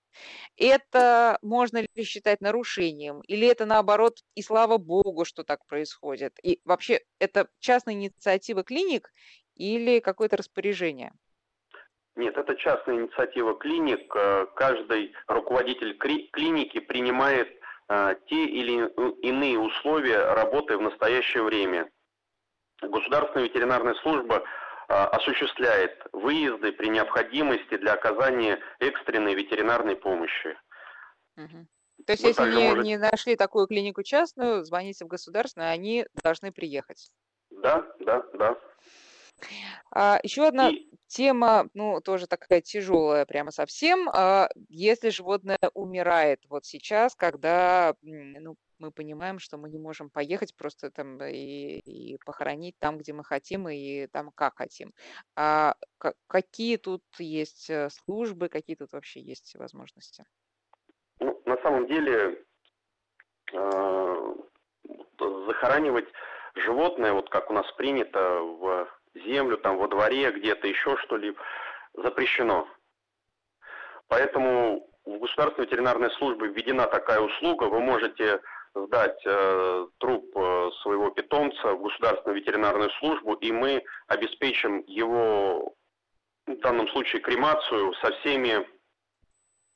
Это 0.56 1.40
можно 1.42 1.82
ли 1.82 2.04
считать 2.04 2.42
нарушением? 2.42 3.22
Или 3.22 3.48
это 3.48 3.66
наоборот, 3.66 4.20
и 4.36 4.42
слава 4.42 4.78
богу, 4.78 5.26
что 5.26 5.44
так 5.44 5.66
происходит? 5.66 6.34
И 6.44 6.62
вообще, 6.66 7.02
это 7.20 7.48
частная 7.60 7.96
инициатива 7.96 8.64
клиник 8.64 9.12
или 9.56 10.00
какое-то 10.00 10.38
распоряжение? 10.38 11.12
Нет, 12.16 12.36
это 12.36 12.56
частная 12.56 12.96
инициатива 12.96 13.54
клиник. 13.54 14.12
Э, 14.16 14.48
каждый 14.56 15.14
руководитель 15.28 15.96
клиники 15.98 16.80
принимает 16.80 17.48
э, 17.90 18.16
те 18.28 18.46
или 18.46 18.88
иные 19.22 19.60
условия 19.60 20.34
работы 20.34 20.78
в 20.78 20.82
настоящее 20.82 21.44
время. 21.44 21.90
Государственная 22.82 23.46
ветеринарная 23.46 23.94
служба 24.02 24.44
осуществляет 24.88 25.98
выезды 26.14 26.72
при 26.72 26.88
необходимости 26.88 27.78
для 27.78 27.94
оказания 27.94 28.60
экстренной 28.80 29.36
ветеринарной 29.36 29.96
помощи. 29.96 30.58
Угу. 31.36 31.68
То 32.06 32.14
есть, 32.14 32.24
Вы 32.24 32.30
если 32.30 32.56
не, 32.56 32.70
можете... 32.70 32.88
не 32.88 32.98
нашли 32.98 33.36
такую 33.36 33.68
клинику 33.68 34.04
частную, 34.04 34.64
звоните 34.64 35.06
в 35.06 35.08
государственную, 35.08 35.72
они 35.72 36.06
должны 36.24 36.52
приехать. 36.52 37.10
Да, 37.50 37.86
да, 38.00 38.24
да. 38.34 38.58
А, 39.92 40.20
еще 40.24 40.48
одна 40.48 40.70
И... 40.70 40.88
тема, 41.08 41.70
ну, 41.74 42.02
тоже 42.02 42.28
такая 42.28 42.62
тяжелая 42.62 43.26
прямо 43.26 43.52
совсем. 43.52 44.10
А, 44.10 44.50
если 44.70 45.10
животное 45.10 45.60
умирает 45.74 46.42
вот 46.50 46.66
сейчас, 46.66 47.16
когда 47.16 47.96
ну, 48.02 48.56
мы 48.80 48.92
понимаем, 48.92 49.40
что 49.40 49.58
мы 49.58 49.70
не 49.70 49.80
можем 49.80 50.10
поехать 50.10 50.56
просто 50.56 50.92
там 50.92 51.22
и, 51.24 51.80
и 51.80 52.18
похоронить 52.26 52.76
там, 52.80 52.98
где 52.98 53.14
мы 53.14 53.24
хотим, 53.24 53.68
и 53.70 54.08
там 54.08 54.32
как 54.32 54.58
хотим. 54.58 54.94
А 55.36 55.76
какие 56.28 56.78
тут 56.78 57.04
есть 57.20 57.70
э, 57.70 57.90
службы, 57.90 58.50
какие 58.50 58.76
тут 58.76 58.94
вообще 58.94 59.22
есть 59.22 59.56
возможности? 59.56 60.26
Ну, 61.20 61.42
на 61.46 61.58
самом 61.62 61.88
деле 61.88 62.44
э, 63.54 64.36
захоранивать 65.48 66.08
животное, 66.56 67.14
вот 67.14 67.30
как 67.30 67.50
у 67.50 67.54
нас 67.54 67.72
принято 67.74 68.40
в 68.42 68.88
землю, 69.16 69.58
там 69.58 69.78
во 69.78 69.88
дворе, 69.88 70.32
где-то 70.32 70.68
еще 70.68 70.98
что-либо, 70.98 71.40
запрещено. 71.94 72.68
Поэтому 74.08 74.88
в 75.06 75.20
государственной 75.20 75.66
ветеринарной 75.66 76.12
службе 76.12 76.48
введена 76.48 76.88
такая 76.88 77.20
услуга, 77.20 77.66
вы 77.66 77.80
можете 77.80 78.42
сдать 78.86 79.22
э, 79.26 79.88
труп 79.98 80.32
э, 80.36 80.70
своего 80.82 81.10
питомца 81.12 81.74
в 81.74 81.82
государственную 81.82 82.40
ветеринарную 82.40 82.90
службу, 83.00 83.34
и 83.34 83.52
мы 83.52 83.84
обеспечим 84.08 84.84
его, 84.88 85.74
в 86.46 86.56
данном 86.60 86.88
случае, 86.90 87.22
кремацию 87.22 87.94
со 87.96 88.12
всеми, 88.20 88.68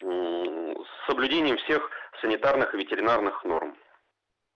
э, 0.02 0.76
с 0.76 1.08
соблюдением 1.08 1.58
всех 1.58 1.90
санитарных 2.22 2.74
и 2.74 2.78
ветеринарных 2.78 3.44
норм. 3.44 3.76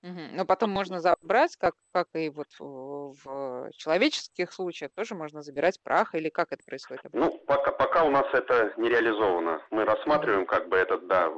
Но 0.05 0.45
потом 0.45 0.69
можно 0.69 0.99
забрать, 0.99 1.55
как, 1.57 1.73
как 1.91 2.09
и 2.13 2.29
вот 2.29 2.47
в 2.59 3.71
человеческих 3.75 4.53
случаях, 4.53 4.91
тоже 4.93 5.15
можно 5.15 5.41
забирать 5.41 5.81
прах, 5.81 6.13
или 6.13 6.29
как 6.29 6.51
это 6.51 6.63
происходит? 6.63 7.01
Ну, 7.11 7.39
пока, 7.47 7.71
пока 7.71 8.03
у 8.03 8.11
нас 8.11 8.27
это 8.31 8.71
не 8.77 8.87
реализовано. 8.87 9.63
Мы 9.71 9.83
рассматриваем 9.83 10.45
как 10.45 10.69
бы 10.69 10.77
этот, 10.77 11.07
да, 11.07 11.31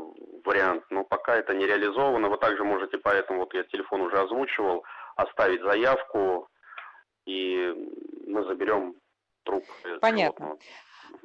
вариант, 0.48 0.84
но 0.90 1.04
пока 1.04 1.36
это 1.36 1.54
не 1.54 1.66
реализовано. 1.66 2.30
Вы 2.30 2.38
также 2.38 2.64
можете, 2.64 2.98
поэтому 2.98 3.40
вот 3.40 3.54
я 3.54 3.64
телефон 3.64 4.02
уже 4.02 4.18
озвучивал, 4.18 4.84
оставить 5.16 5.62
заявку, 5.62 6.48
и 7.26 7.74
мы 8.26 8.44
заберем 8.46 8.96
труп. 9.44 9.64
Понятно. 10.02 10.46
Животного. 10.46 10.60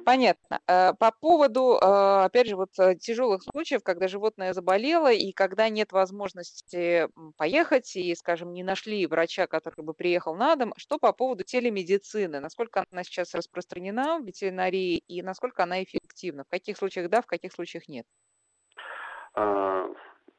Понятно. 0.05 0.59
Э, 0.67 0.93
по 0.93 1.11
поводу, 1.11 1.77
э, 1.81 2.25
опять 2.25 2.47
же, 2.47 2.55
вот 2.55 2.69
э, 2.79 2.95
тяжелых 2.95 3.43
случаев, 3.43 3.83
когда 3.83 4.07
животное 4.07 4.53
заболело, 4.53 5.11
и 5.11 5.31
когда 5.31 5.69
нет 5.69 5.91
возможности 5.91 7.07
поехать, 7.37 7.95
и, 7.95 8.13
скажем, 8.15 8.53
не 8.53 8.63
нашли 8.63 9.05
врача, 9.07 9.47
который 9.47 9.81
бы 9.81 9.93
приехал 9.93 10.35
на 10.35 10.55
дом, 10.55 10.73
что 10.77 10.99
по 10.99 11.13
поводу 11.13 11.43
телемедицины? 11.43 12.39
Насколько 12.39 12.85
она 12.91 13.03
сейчас 13.03 13.33
распространена 13.33 14.19
в 14.19 14.25
ветеринарии, 14.25 14.97
и 14.97 15.21
насколько 15.21 15.63
она 15.63 15.83
эффективна? 15.83 16.43
В 16.43 16.49
каких 16.49 16.77
случаях 16.77 17.09
да, 17.09 17.21
в 17.21 17.25
каких 17.25 17.53
случаях 17.53 17.87
нет? 17.87 18.05
А, 19.35 19.89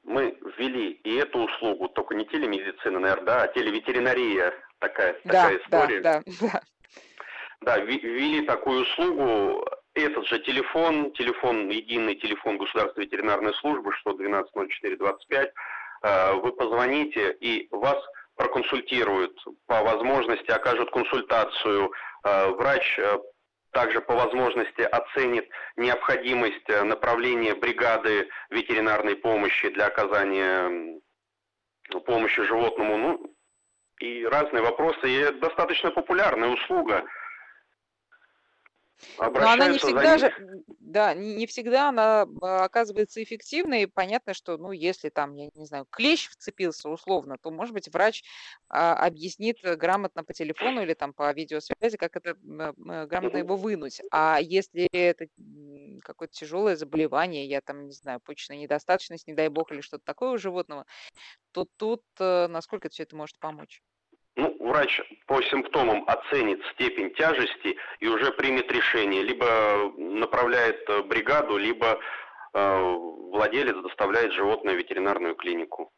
мы 0.05 0.37
ввели 0.59 0.91
и 0.91 1.17
эту 1.17 1.41
услугу, 1.41 1.89
только 1.89 2.15
не 2.15 2.27
телемедицина, 2.27 2.99
наверное, 2.99 3.25
да, 3.25 3.43
а 3.43 3.49
телеветеринария, 3.49 4.53
такая, 4.79 5.15
да, 5.25 5.33
такая 5.33 5.59
история. 5.59 6.01
Да, 6.01 6.23
да, 6.27 6.33
да. 6.41 6.61
Да, 7.61 7.79
ввели 7.79 8.45
такую 8.47 8.83
услугу. 8.83 9.65
Этот 9.95 10.27
же 10.27 10.41
телефон, 10.41 11.13
телефон, 11.13 11.71
единый 11.71 12.17
телефон 12.17 12.59
Государственной 12.59 13.07
ветеринарной 13.07 13.55
службы, 13.55 13.93
что 13.95 14.13
120425, 14.13 15.53
э, 16.03 16.33
вы 16.35 16.53
позвоните, 16.53 17.33
и 17.41 17.69
вас 17.71 17.97
проконсультируют 18.37 19.39
по 19.67 19.83
возможности, 19.83 20.51
окажут 20.51 20.91
консультацию. 20.91 21.93
Э, 22.25 22.49
врач 22.51 22.99
также 23.75 24.01
по 24.01 24.15
возможности 24.15 24.81
оценит 24.81 25.49
необходимость 25.77 26.69
направления 26.85 27.55
бригады 27.55 28.29
ветеринарной 28.51 29.17
помощи 29.17 29.69
для 29.69 29.87
оказания 29.87 31.01
помощи 32.07 32.43
животному. 32.43 32.97
Ну, 32.97 33.35
и 34.01 34.25
разные 34.25 34.63
вопросы. 34.63 35.09
И 35.09 35.17
это 35.17 35.39
достаточно 35.39 35.91
популярная 35.91 36.49
услуга. 36.49 37.05
Но 39.19 39.51
она 39.51 39.69
не 39.69 39.79
всегда 39.79 40.19
же, 40.19 40.33
да, 40.81 41.15
не 41.15 41.47
всегда 41.47 41.89
она 41.89 42.27
а, 42.41 42.65
оказывается 42.65 43.23
эффективной. 43.23 43.83
И 43.83 43.87
понятно, 43.87 44.35
что, 44.35 44.57
ну, 44.57 44.73
если 44.73 45.09
там, 45.09 45.35
я 45.35 45.51
не 45.55 45.67
знаю, 45.67 45.87
клещ 45.91 46.29
вцепился 46.29 46.89
условно, 46.89 47.37
то, 47.41 47.51
может 47.51 47.75
быть, 47.75 47.89
врач 47.89 48.23
а, 48.69 48.95
объяснит 48.95 49.59
грамотно 49.63 50.25
по 50.25 50.33
телефону 50.33 50.83
или 50.83 50.95
там 50.95 51.13
по 51.13 51.33
видеосвязи, 51.33 51.97
как 51.97 52.17
это 52.17 52.37
а, 52.59 53.07
грамотно 53.07 53.39
его 53.39 53.57
вынуть. 53.57 54.01
А 54.11 54.39
если 54.41 54.89
это 54.93 55.27
какое-то 56.03 56.35
тяжелое 56.35 56.77
заболевание, 56.77 57.47
я 57.47 57.61
там, 57.61 57.87
не 57.87 57.93
знаю, 57.93 58.21
почечная 58.21 58.59
недостаточность, 58.59 59.27
не 59.27 59.35
дай 59.35 59.49
бог, 59.49 59.73
или 59.73 59.81
что-то 59.81 60.05
такое 60.05 60.33
у 60.33 60.39
животного, 60.39 60.87
то 61.53 61.67
тут 61.77 62.03
э, 62.19 62.47
насколько 62.49 62.89
все 62.89 63.05
это 63.05 63.17
может 63.17 63.39
помочь? 63.39 63.83
Ну, 64.37 64.57
врач 64.59 65.01
по 65.27 65.41
симптомам 65.43 66.05
оценит 66.09 66.61
степень 66.73 67.15
тяжести 67.15 67.77
и 68.01 68.09
уже 68.09 68.33
примет 68.33 68.71
решение. 68.73 69.23
Либо 69.23 69.93
направляет 69.97 70.83
э, 70.89 71.03
бригаду, 71.03 71.57
либо 71.57 72.01
э, 72.53 72.97
владелец 73.31 73.77
доставляет 73.77 74.33
животное 74.33 74.75
в 74.75 74.79
ветеринарную 74.79 75.37
клинику. 75.37 75.93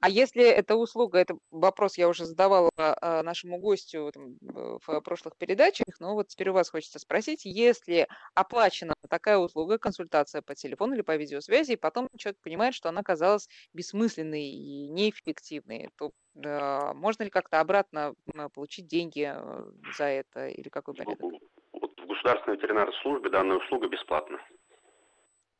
А 0.00 0.08
если 0.08 0.42
эта 0.42 0.76
услуга, 0.76 1.18
это 1.18 1.36
вопрос 1.50 1.96
я 1.98 2.08
уже 2.08 2.24
задавала 2.24 2.70
а, 2.76 3.22
нашему 3.22 3.58
гостю 3.58 4.10
там, 4.12 4.36
в 4.40 5.00
прошлых 5.00 5.36
передачах, 5.36 5.86
но 6.00 6.14
вот 6.14 6.28
теперь 6.28 6.50
у 6.50 6.52
вас 6.52 6.70
хочется 6.70 6.98
спросить, 6.98 7.44
если 7.44 8.08
оплачена 8.34 8.94
такая 9.08 9.38
услуга, 9.38 9.78
консультация 9.78 10.42
по 10.42 10.54
телефону 10.54 10.94
или 10.94 11.02
по 11.02 11.16
видеосвязи, 11.16 11.72
и 11.72 11.76
потом 11.76 12.08
человек 12.16 12.40
понимает, 12.40 12.74
что 12.74 12.88
она 12.88 13.02
казалась 13.02 13.48
бессмысленной 13.72 14.44
и 14.44 14.88
неэффективной, 14.88 15.90
то 15.96 16.10
э, 16.34 16.92
можно 16.94 17.24
ли 17.24 17.30
как-то 17.30 17.60
обратно 17.60 18.14
получить 18.54 18.86
деньги 18.86 19.32
э, 19.34 19.64
за 19.96 20.04
это 20.04 20.48
или 20.48 20.68
какой 20.68 20.94
порядок? 20.94 21.20
Вот 21.72 21.90
в 21.98 22.06
государственной 22.06 22.56
ветеринарной 22.56 22.94
службе 23.02 23.30
данная 23.30 23.58
услуга 23.58 23.88
бесплатна. 23.88 24.38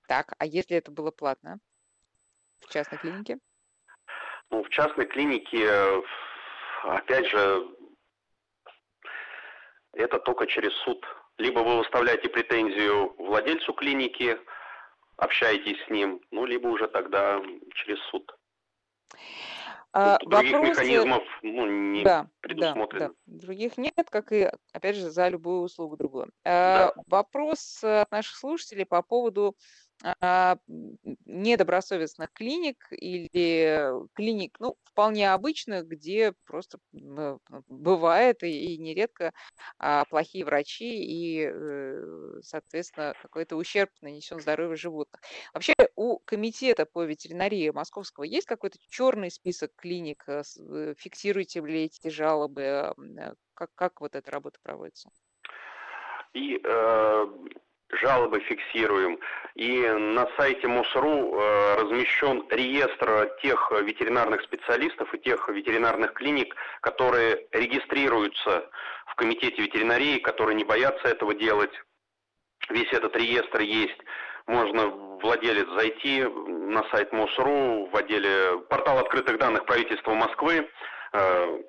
Так, 0.08 0.34
а 0.38 0.46
если 0.46 0.76
это 0.76 0.90
было 0.90 1.10
платно 1.10 1.58
в 2.60 2.72
частной 2.72 2.98
клинике? 2.98 3.38
Ну, 4.52 4.62
в 4.62 4.68
частной 4.68 5.06
клинике, 5.06 5.66
опять 6.82 7.26
же, 7.26 7.68
это 9.94 10.18
только 10.18 10.46
через 10.46 10.72
суд. 10.84 11.02
Либо 11.38 11.60
вы 11.60 11.78
выставляете 11.78 12.28
претензию 12.28 13.14
владельцу 13.16 13.72
клиники, 13.72 14.38
общаетесь 15.16 15.82
с 15.86 15.88
ним, 15.88 16.20
ну, 16.30 16.44
либо 16.44 16.68
уже 16.68 16.86
тогда 16.86 17.40
через 17.74 17.98
суд. 18.10 18.30
А, 19.94 20.18
других 20.18 20.52
вопросы... 20.52 20.70
механизмов 20.70 21.22
ну, 21.42 21.66
не 21.66 22.02
да, 22.02 22.28
предусмотрено. 22.40 23.08
Да, 23.08 23.14
да. 23.26 23.38
Других 23.46 23.76
нет, 23.78 24.06
как 24.10 24.32
и, 24.32 24.50
опять 24.72 24.96
же, 24.96 25.10
за 25.10 25.28
любую 25.28 25.62
услугу 25.62 25.96
другую. 25.96 26.30
А, 26.44 26.92
да. 26.94 27.02
Вопрос 27.06 27.82
от 27.82 28.10
наших 28.10 28.36
слушателей 28.36 28.86
по 28.86 29.02
поводу 29.02 29.54
а, 29.54 29.91
недобросовестных 31.26 32.32
клиник 32.32 32.86
или 32.90 34.08
клиник, 34.14 34.56
ну, 34.58 34.76
вполне 34.84 35.32
обычных, 35.32 35.86
где 35.86 36.32
просто 36.44 36.78
бывает 37.68 38.42
и, 38.42 38.74
и 38.74 38.78
нередко 38.78 39.32
а, 39.78 40.04
плохие 40.04 40.44
врачи 40.44 41.04
и, 41.04 41.48
э, 41.50 42.40
соответственно, 42.42 43.14
какой-то 43.22 43.56
ущерб 43.56 43.90
нанесен 44.00 44.40
здоровью 44.40 44.76
животных. 44.76 45.20
Вообще 45.54 45.74
у 45.96 46.18
комитета 46.18 46.84
по 46.86 47.04
ветеринарии 47.04 47.70
Московского 47.70 48.24
есть 48.24 48.46
какой-то 48.46 48.78
черный 48.88 49.30
список 49.30 49.72
клиник? 49.76 50.24
Э, 50.26 50.42
э, 50.58 50.94
фиксируете 50.98 51.60
ли 51.60 51.84
эти 51.84 52.08
жалобы? 52.08 52.94
Как, 53.54 53.70
как 53.74 54.00
вот 54.00 54.14
эта 54.14 54.30
работа 54.30 54.58
проводится? 54.62 55.10
И 56.34 56.60
э, 56.62 57.26
жалобы 57.92 58.40
фиксируем. 58.40 59.18
И 59.54 59.86
на 59.86 60.26
сайте 60.36 60.66
МОСРУ 60.66 61.34
э, 61.34 61.74
размещен 61.82 62.46
реестр 62.50 63.30
тех 63.42 63.70
ветеринарных 63.82 64.42
специалистов 64.42 65.12
и 65.14 65.18
тех 65.18 65.48
ветеринарных 65.48 66.14
клиник, 66.14 66.56
которые 66.80 67.46
регистрируются 67.52 68.70
в 69.06 69.14
Комитете 69.14 69.62
ветеринарии, 69.62 70.18
которые 70.18 70.54
не 70.54 70.64
боятся 70.64 71.08
этого 71.08 71.34
делать. 71.34 71.72
Весь 72.70 72.92
этот 72.92 73.14
реестр 73.16 73.60
есть. 73.60 73.98
Можно 74.46 74.86
владелец 74.86 75.68
зайти 75.68 76.22
на 76.22 76.82
сайт 76.90 77.12
МОСРУ 77.12 77.90
в 77.92 77.96
отделе 77.96 78.58
портал 78.70 78.98
открытых 78.98 79.38
данных 79.38 79.66
правительства 79.66 80.14
Москвы, 80.14 80.68
э, 81.12 81.62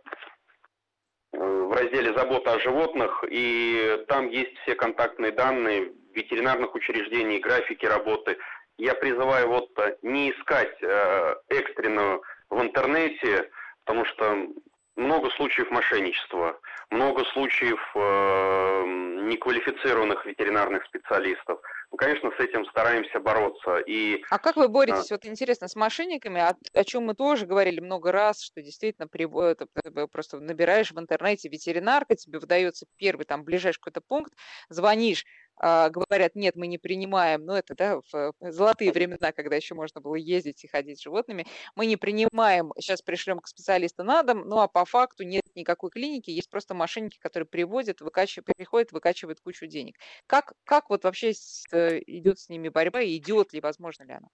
в 1.34 1.74
разделе 1.74 2.14
«Забота 2.14 2.54
о 2.54 2.60
животных», 2.60 3.24
и 3.30 4.06
там 4.08 4.30
есть 4.30 4.56
все 4.60 4.76
контактные 4.76 5.32
данные 5.32 5.92
ветеринарных 6.14 6.76
учреждений, 6.76 7.40
графики 7.40 7.86
работы. 7.86 8.38
Я 8.78 8.96
призываю 8.96 9.48
вот 9.50 9.70
э, 9.80 9.96
не 10.02 10.32
искать 10.32 10.76
э, 10.82 11.36
экстренную 11.50 12.24
в 12.50 12.62
интернете, 12.62 13.50
потому 13.84 14.06
что 14.06 14.48
много 14.96 15.30
случаев 15.32 15.72
мошенничества, 15.72 16.60
много 16.92 17.24
случаев 17.34 17.80
э, 17.96 18.84
неквалифицированных 19.24 20.26
ветеринарных 20.26 20.86
специалистов. 20.86 21.60
Ну, 21.92 21.98
конечно, 21.98 22.32
с 22.32 22.40
этим 22.40 22.66
стараемся 22.66 23.20
бороться. 23.20 23.78
И, 23.80 24.24
а 24.30 24.40
как 24.40 24.56
вы 24.56 24.68
боретесь, 24.68 25.12
а... 25.12 25.16
вот 25.16 25.26
интересно, 25.26 25.68
с 25.68 25.76
мошенниками, 25.76 26.42
о, 26.42 26.56
о 26.74 26.84
чем 26.84 27.06
мы 27.06 27.16
тоже 27.16 27.46
говорили 27.46 27.80
много 27.80 28.12
раз, 28.12 28.42
что 28.42 28.62
действительно 28.62 29.08
э, 29.14 30.08
просто 30.12 30.40
набираешь 30.40 30.92
в 30.92 31.00
интернете 31.00 31.50
ветеринарка, 31.50 32.16
тебе 32.16 32.40
выдается 32.40 32.86
первый 32.98 33.26
там 33.26 33.44
ближайший 33.44 33.80
какой-то 33.80 34.02
пункт, 34.02 34.34
звонишь, 34.70 35.24
а, 35.24 35.43
говорят, 35.64 36.36
нет, 36.36 36.56
мы 36.56 36.68
не 36.68 36.78
принимаем, 36.78 37.46
ну 37.46 37.54
это 37.54 37.76
да, 37.76 38.02
в 38.12 38.34
золотые 38.52 38.92
времена, 38.92 39.32
когда 39.32 39.56
еще 39.56 39.76
можно 39.76 40.02
было 40.02 40.16
ездить 40.16 40.64
и 40.64 40.68
ходить 40.68 41.00
с 41.00 41.04
животными, 41.04 41.46
мы 41.76 41.86
не 41.86 41.96
принимаем, 41.96 42.74
сейчас 42.78 43.02
пришлем 43.02 43.40
к 43.40 43.48
специалисту 43.48 44.04
на 44.04 44.24
дом, 44.24 44.48
ну 44.48 44.60
а 44.60 44.68
по 44.68 44.86
факту 44.86 45.24
нет 45.24 45.44
никакой 45.56 45.90
клиники, 45.90 46.30
есть 46.32 46.50
просто 46.50 46.74
мошенники, 46.74 47.20
которые 47.20 47.48
приводят, 47.48 48.02
выкачивают, 48.02 48.48
приходят, 48.58 48.92
выкачивают 48.92 49.40
кучу 49.40 49.68
денег. 49.68 49.96
Как, 50.28 50.54
как 50.66 50.90
вот 50.90 51.04
вообще 51.04 51.34
с, 51.34 51.66
э, 51.72 52.02
идет 52.06 52.40
с 52.40 52.50
ними 52.50 52.70
борьба 52.70 53.02
и 53.02 53.18
идет 53.18 53.54
ли, 53.54 53.62
возможно 53.62 54.04
ли 54.04 54.14
она? 54.14 54.28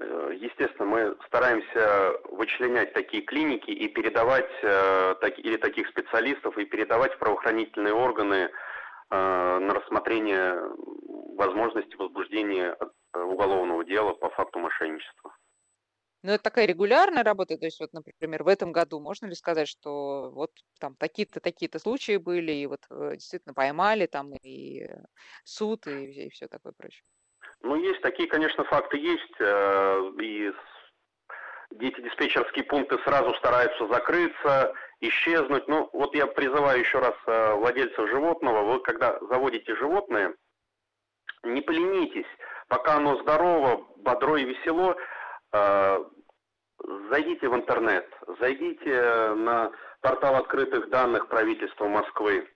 Э, 0.00 0.32
естественно, 0.34 0.84
мы 0.84 1.16
стараемся 1.26 2.12
вычленять 2.30 2.92
такие 2.92 3.22
клиники 3.22 3.70
и 3.70 3.88
передавать, 3.88 4.50
э, 4.62 5.14
или 5.38 5.56
таких 5.56 5.88
специалистов, 5.88 6.56
и 6.58 6.64
передавать 6.64 7.14
в 7.14 7.18
правоохранительные 7.18 7.94
органы 7.94 8.50
на 9.10 9.74
рассмотрение 9.74 10.58
возможности 11.38 11.94
возбуждения 11.96 12.76
э, 13.14 13.20
уголовного 13.20 13.84
дела 13.84 14.12
по 14.12 14.28
факту 14.30 14.58
мошенничества. 14.58 15.34
Ну, 16.24 16.32
это 16.32 16.42
такая 16.42 16.66
регулярная 16.66 17.22
работа, 17.22 17.56
то 17.56 17.64
есть 17.64 17.78
вот, 17.78 17.92
например, 17.92 18.42
в 18.42 18.48
этом 18.48 18.72
году 18.72 18.98
можно 18.98 19.26
ли 19.26 19.34
сказать, 19.36 19.68
что 19.68 20.32
вот 20.32 20.50
там 20.80 20.96
такие-то, 20.96 21.38
такие-то 21.38 21.78
случаи 21.78 22.16
были, 22.16 22.50
и 22.50 22.66
вот 22.66 22.80
э, 22.90 23.12
действительно 23.14 23.54
поймали 23.54 24.06
там 24.06 24.34
и 24.34 24.88
суд, 25.44 25.86
и, 25.86 26.26
и 26.26 26.30
все 26.30 26.48
такое 26.48 26.72
прочее? 26.76 27.04
Ну, 27.60 27.76
есть 27.76 28.02
такие, 28.02 28.28
конечно, 28.28 28.64
факты 28.64 28.98
есть, 28.98 29.40
и 29.40 30.52
дети 31.72 32.00
диспетчерские 32.00 32.64
пункты 32.64 32.98
сразу 33.04 33.34
стараются 33.34 33.86
закрыться, 33.88 34.74
исчезнуть. 35.00 35.68
Ну, 35.68 35.88
вот 35.92 36.14
я 36.14 36.26
призываю 36.26 36.80
еще 36.80 36.98
раз 36.98 37.14
э, 37.26 37.54
владельцев 37.54 38.08
животного, 38.08 38.62
вы 38.62 38.80
когда 38.80 39.18
заводите 39.20 39.74
животное, 39.76 40.34
не 41.44 41.60
поленитесь, 41.60 42.26
пока 42.68 42.96
оно 42.96 43.16
здорово, 43.22 43.86
бодро 43.96 44.36
и 44.36 44.44
весело, 44.44 44.96
э, 45.52 46.04
зайдите 47.10 47.48
в 47.48 47.54
интернет, 47.54 48.08
зайдите 48.40 49.34
на 49.34 49.70
портал 50.00 50.36
открытых 50.36 50.88
данных 50.90 51.28
правительства 51.28 51.86
Москвы, 51.86 52.48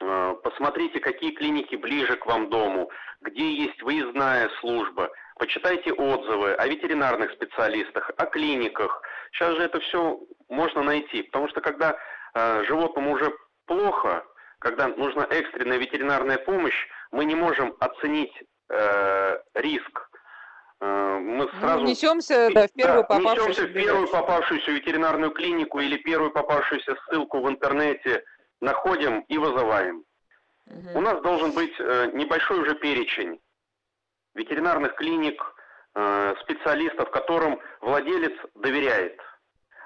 э, 0.00 0.34
посмотрите, 0.42 1.00
какие 1.00 1.32
клиники 1.32 1.76
ближе 1.76 2.16
к 2.16 2.26
вам 2.26 2.50
дому, 2.50 2.90
где 3.20 3.52
есть 3.52 3.80
выездная 3.82 4.48
служба– 4.60 5.10
почитайте 5.38 5.92
отзывы 5.92 6.54
о 6.54 6.66
ветеринарных 6.66 7.32
специалистах, 7.32 8.10
о 8.16 8.26
клиниках. 8.26 9.02
Сейчас 9.32 9.56
же 9.56 9.62
это 9.62 9.80
все 9.80 10.20
можно 10.48 10.82
найти, 10.82 11.22
потому 11.22 11.48
что 11.48 11.60
когда 11.60 11.96
э, 12.34 12.64
животному 12.64 13.12
уже 13.12 13.32
плохо, 13.66 14.24
когда 14.58 14.88
нужна 14.88 15.24
экстренная 15.24 15.78
ветеринарная 15.78 16.38
помощь, 16.38 16.88
мы 17.10 17.24
не 17.24 17.34
можем 17.34 17.74
оценить 17.80 18.32
э, 18.68 19.38
риск. 19.54 20.10
Э, 20.80 21.18
мы 21.20 21.44
ну, 21.44 21.60
сразу 21.60 21.84
несемся 21.84 22.50
да, 22.54 22.68
в 22.68 22.72
первую 22.72 23.02
да, 23.02 23.08
попавшуюся 23.08 23.48
несемся 23.48 23.66
в 23.66 23.72
первую 23.72 24.08
попавшуюся 24.08 24.70
ветеринарную 24.70 25.32
клинику 25.32 25.80
или 25.80 25.96
первую 25.96 26.30
попавшуюся 26.30 26.96
ссылку 27.06 27.40
в 27.40 27.48
интернете, 27.48 28.24
находим 28.60 29.20
и 29.22 29.36
вызываем. 29.36 30.04
Угу. 30.66 30.98
У 30.98 31.00
нас 31.00 31.20
должен 31.22 31.52
быть 31.52 31.74
э, 31.78 32.10
небольшой 32.14 32.60
уже 32.60 32.74
перечень 32.76 33.40
ветеринарных 34.34 34.94
клиник, 34.94 35.42
э, 35.94 36.34
специалистов, 36.42 37.10
которым 37.10 37.60
владелец 37.80 38.32
доверяет. 38.54 39.20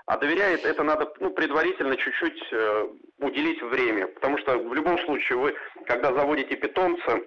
А 0.06 0.16
доверяет 0.16 0.64
это 0.64 0.82
надо 0.82 1.12
ну, 1.20 1.30
предварительно 1.30 1.96
чуть-чуть 1.96 2.42
э, 2.50 2.88
уделить 3.18 3.62
время, 3.62 4.06
потому 4.08 4.38
что 4.38 4.58
в 4.58 4.74
любом 4.74 4.98
случае 5.00 5.38
вы, 5.38 5.54
когда 5.86 6.14
заводите 6.14 6.56
питомца, 6.56 7.20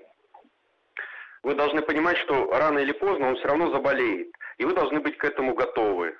вы 1.43 1.55
должны 1.55 1.81
понимать, 1.81 2.17
что 2.17 2.51
рано 2.51 2.79
или 2.79 2.91
поздно 2.91 3.29
он 3.29 3.35
все 3.35 3.47
равно 3.47 3.71
заболеет, 3.71 4.31
и 4.57 4.65
вы 4.65 4.73
должны 4.73 4.99
быть 4.99 5.17
к 5.17 5.23
этому 5.23 5.53
готовы. 5.53 6.17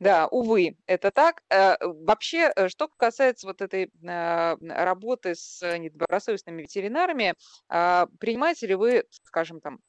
Да, 0.00 0.28
увы, 0.28 0.76
это 0.86 1.10
так. 1.10 1.42
Э, 1.50 1.76
вообще, 1.80 2.52
э, 2.54 2.68
что 2.68 2.88
касается 2.96 3.48
вот 3.48 3.60
этой 3.60 3.90
э, 4.02 4.56
работы 4.60 5.34
с 5.34 5.60
недобросовестными 5.78 6.62
ветеринарами, 6.62 7.34
а, 7.68 8.06
принимаете 8.20 8.68
ли 8.68 8.74
вы, 8.76 9.04
скажем, 9.10 9.60
там, 9.60 9.80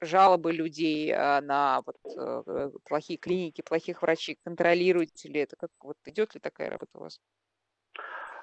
жалобы 0.00 0.52
людей 0.52 1.12
а, 1.12 1.40
на 1.40 1.82
вот, 1.84 1.96
э, 2.04 2.70
плохие 2.84 3.18
клиники, 3.18 3.62
плохих 3.62 4.02
врачей? 4.02 4.38
Контролируете 4.44 5.28
ли 5.28 5.40
это? 5.40 5.56
Как, 5.56 5.70
вот, 5.80 5.96
идет 6.06 6.34
ли 6.34 6.40
такая 6.40 6.70
работа 6.70 6.90
у 6.94 7.00
вас? 7.00 7.20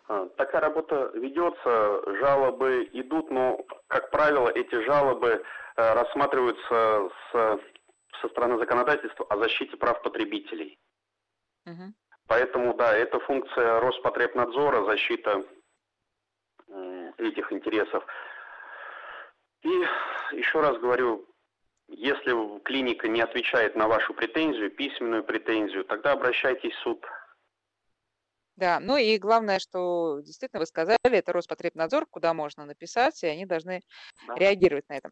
А, 0.08 0.28
такая 0.38 0.62
работа 0.62 1.12
ведется, 1.14 2.18
жалобы 2.20 2.90
идут, 2.94 3.32
но, 3.32 3.66
как 3.88 4.12
правило, 4.12 4.50
эти 4.50 4.76
жалобы 4.84 5.42
э, 5.76 5.94
рассматриваются 5.94 7.10
с, 7.32 7.60
со 8.22 8.30
стороны 8.30 8.58
законодательства 8.58 9.26
о 9.30 9.38
защите 9.38 9.78
прав 9.78 10.02
потребителей. 10.02 10.78
Поэтому, 12.28 12.74
да, 12.74 12.96
это 12.96 13.20
функция 13.20 13.80
Роспотребнадзора, 13.80 14.86
защита 14.86 15.46
этих 17.18 17.52
интересов. 17.52 18.06
И 19.62 19.86
еще 20.32 20.62
раз 20.62 20.78
говорю, 20.80 21.26
если 21.88 22.60
клиника 22.60 23.08
не 23.08 23.22
отвечает 23.22 23.76
на 23.76 23.88
вашу 23.88 24.14
претензию, 24.14 24.72
письменную 24.72 25.24
претензию, 25.24 25.86
тогда 25.86 26.14
обращайтесь 26.14 26.74
в 26.74 26.80
суд. 26.80 27.06
Да, 28.56 28.80
ну 28.80 28.98
и 28.98 29.18
главное, 29.18 29.58
что 29.58 30.20
действительно 30.20 30.60
вы 30.60 30.68
сказали, 30.68 30.98
это 31.04 31.34
Роспотребнадзор, 31.34 32.06
куда 32.06 32.34
можно 32.34 32.66
написать, 32.66 33.24
и 33.24 33.28
они 33.28 33.46
должны 33.46 33.82
да. 34.28 34.36
реагировать 34.36 34.88
на 34.90 34.98
это. 34.98 35.10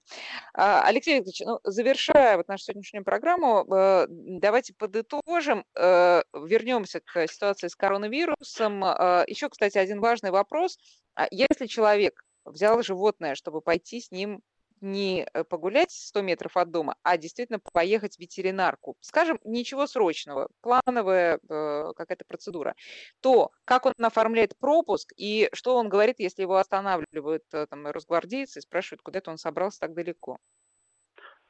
А, 0.54 0.84
Алексей 0.86 1.16
Викторович, 1.16 1.42
ну, 1.46 1.60
завершая 1.64 2.38
вот 2.38 2.48
нашу 2.48 2.66
сегодняшнюю 2.66 3.04
программу, 3.04 3.66
э, 3.74 4.06
давайте 4.10 4.74
подытожим, 4.76 5.66
э, 5.76 6.22
вернемся 6.34 7.00
к 7.00 7.28
ситуации 7.28 7.68
с 7.68 7.76
коронавирусом. 7.76 8.84
Э, 8.84 9.24
еще, 9.28 9.50
кстати, 9.50 9.80
один 9.80 10.02
важный 10.02 10.30
вопрос. 10.30 10.78
А 11.16 11.28
если 11.32 11.66
человек 11.66 12.24
взял 12.46 12.82
животное, 12.84 13.34
чтобы 13.34 13.62
пойти 13.62 14.02
с 14.02 14.12
ним 14.12 14.42
не 14.82 15.28
э, 15.34 15.44
погулять 15.44 15.92
100 15.92 16.22
метров 16.22 16.58
от 16.58 16.72
дома, 16.72 16.96
а 17.04 17.18
действительно 17.18 17.60
поехать 17.74 18.16
в 18.16 18.20
ветеринарку, 18.20 18.98
скажем, 19.00 19.40
ничего 19.44 19.88
срочного, 19.88 20.50
плановая 20.62 21.40
э, 21.50 21.94
какая-то 21.96 22.26
процедура, 22.26 22.76
то 23.22 23.52
как 23.66 23.86
он 23.86 23.94
оформляет 24.02 24.58
пропуск 24.58 25.14
и 25.16 25.50
что 25.54 25.76
он 25.76 25.90
говорит, 25.90 26.20
если 26.20 26.42
его 26.42 26.58
останавливают 26.58 27.44
э, 27.54 27.68
там, 27.68 27.88
росгвардейцы 27.88 28.60
и 28.60 28.62
спрашивают, 28.62 29.02
куда 29.02 29.20
это 29.20 29.32
он 29.32 29.38
собрался 29.38 29.80
так 29.80 29.94
далеко? 29.94 30.38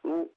Ну, 0.04 0.32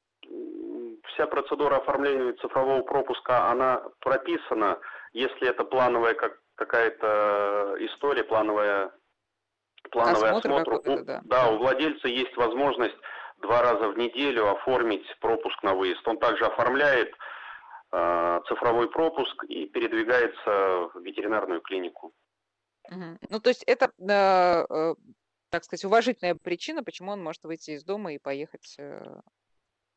вся 1.14 1.26
процедура 1.26 1.76
оформления 1.76 2.32
цифрового 2.34 2.82
пропуска, 2.82 3.50
она 3.50 3.82
прописана, 4.00 4.78
если 5.12 5.48
это 5.48 5.64
плановая 5.64 6.14
как, 6.14 6.40
какая-то 6.54 7.76
история, 7.80 8.24
плановая 8.24 8.92
плановый 9.90 10.30
осмотр. 10.30 10.72
осмотр. 10.72 10.90
У, 10.90 11.04
да. 11.04 11.20
да, 11.24 11.50
у 11.50 11.58
владельца 11.58 12.08
есть 12.08 12.36
возможность 12.36 12.96
два 13.38 13.62
раза 13.62 13.88
в 13.88 13.98
неделю 13.98 14.50
оформить 14.50 15.06
пропуск 15.20 15.62
на 15.62 15.74
выезд. 15.74 16.06
Он 16.06 16.18
также 16.18 16.44
оформляет 16.44 17.12
э, 17.92 18.40
цифровой 18.48 18.90
пропуск 18.90 19.44
и 19.44 19.66
передвигается 19.66 20.90
в 20.94 21.00
ветеринарную 21.02 21.60
клинику. 21.60 22.12
Угу. 22.90 23.18
Ну, 23.30 23.40
то 23.40 23.48
есть 23.48 23.62
это, 23.64 23.90
э, 23.98 24.66
э, 24.68 24.94
так 25.50 25.64
сказать, 25.64 25.84
уважительная 25.84 26.34
причина, 26.34 26.82
почему 26.82 27.12
он 27.12 27.22
может 27.22 27.44
выйти 27.44 27.72
из 27.72 27.84
дома 27.84 28.12
и 28.12 28.18
поехать 28.18 28.74
э, 28.78 29.20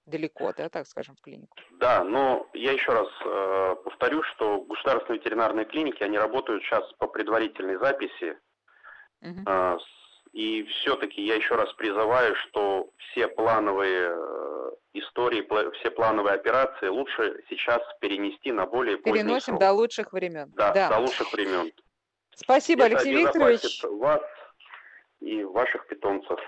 далеко, 0.05 0.53
да, 0.57 0.69
так 0.69 0.87
скажем, 0.87 1.15
в 1.15 1.21
клинику. 1.21 1.55
Да, 1.79 2.03
но 2.03 2.47
я 2.53 2.71
еще 2.71 2.91
раз 2.91 3.07
э, 3.25 3.75
повторю, 3.83 4.23
что 4.23 4.61
государственные 4.61 5.19
ветеринарные 5.19 5.65
клиники, 5.65 6.03
они 6.03 6.17
работают 6.17 6.63
сейчас 6.63 6.91
по 6.93 7.07
предварительной 7.07 7.77
записи 7.77 8.37
Uh-huh. 9.21 9.79
И 10.33 10.63
все-таки 10.63 11.25
я 11.25 11.35
еще 11.35 11.55
раз 11.55 11.73
призываю, 11.73 12.35
что 12.35 12.91
все 12.97 13.27
плановые 13.27 14.11
э, 14.13 14.71
истории, 14.93 15.41
все 15.79 15.89
плановые 15.89 16.35
операции 16.35 16.89
лучше 16.89 17.43
сейчас 17.49 17.81
перенести 17.99 18.51
на 18.51 18.67
более 18.67 18.97
поздний 18.97 19.23
Переносим 19.23 19.53
срок. 19.53 19.59
до 19.59 19.71
лучших 19.71 20.13
времен. 20.13 20.51
Да, 20.55 20.73
да, 20.73 20.89
до 20.89 20.99
лучших 20.99 21.31
времен. 21.33 21.71
Спасибо, 22.35 22.85
Это 22.85 22.97
Алексей 22.97 23.15
Викторович. 23.15 23.83
вас 23.83 24.21
и 25.21 25.43
ваших 25.43 25.87
питомцев. 25.87 26.39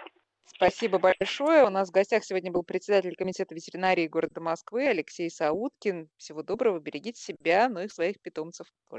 Спасибо 0.46 1.00
большое. 1.00 1.64
У 1.64 1.70
нас 1.70 1.90
в 1.90 1.92
гостях 1.92 2.24
сегодня 2.26 2.52
был 2.52 2.64
председатель 2.64 3.16
комитета 3.16 3.56
ветеринарии 3.56 4.08
города 4.08 4.42
Москвы 4.42 4.88
Алексей 4.88 5.30
Сауткин. 5.32 6.10
Всего 6.18 6.44
доброго, 6.44 6.80
берегите 6.80 7.22
себя, 7.22 7.70
ну 7.70 7.80
и 7.82 7.88
своих 7.88 8.20
питомцев 8.22 8.68
тоже. 8.90 8.98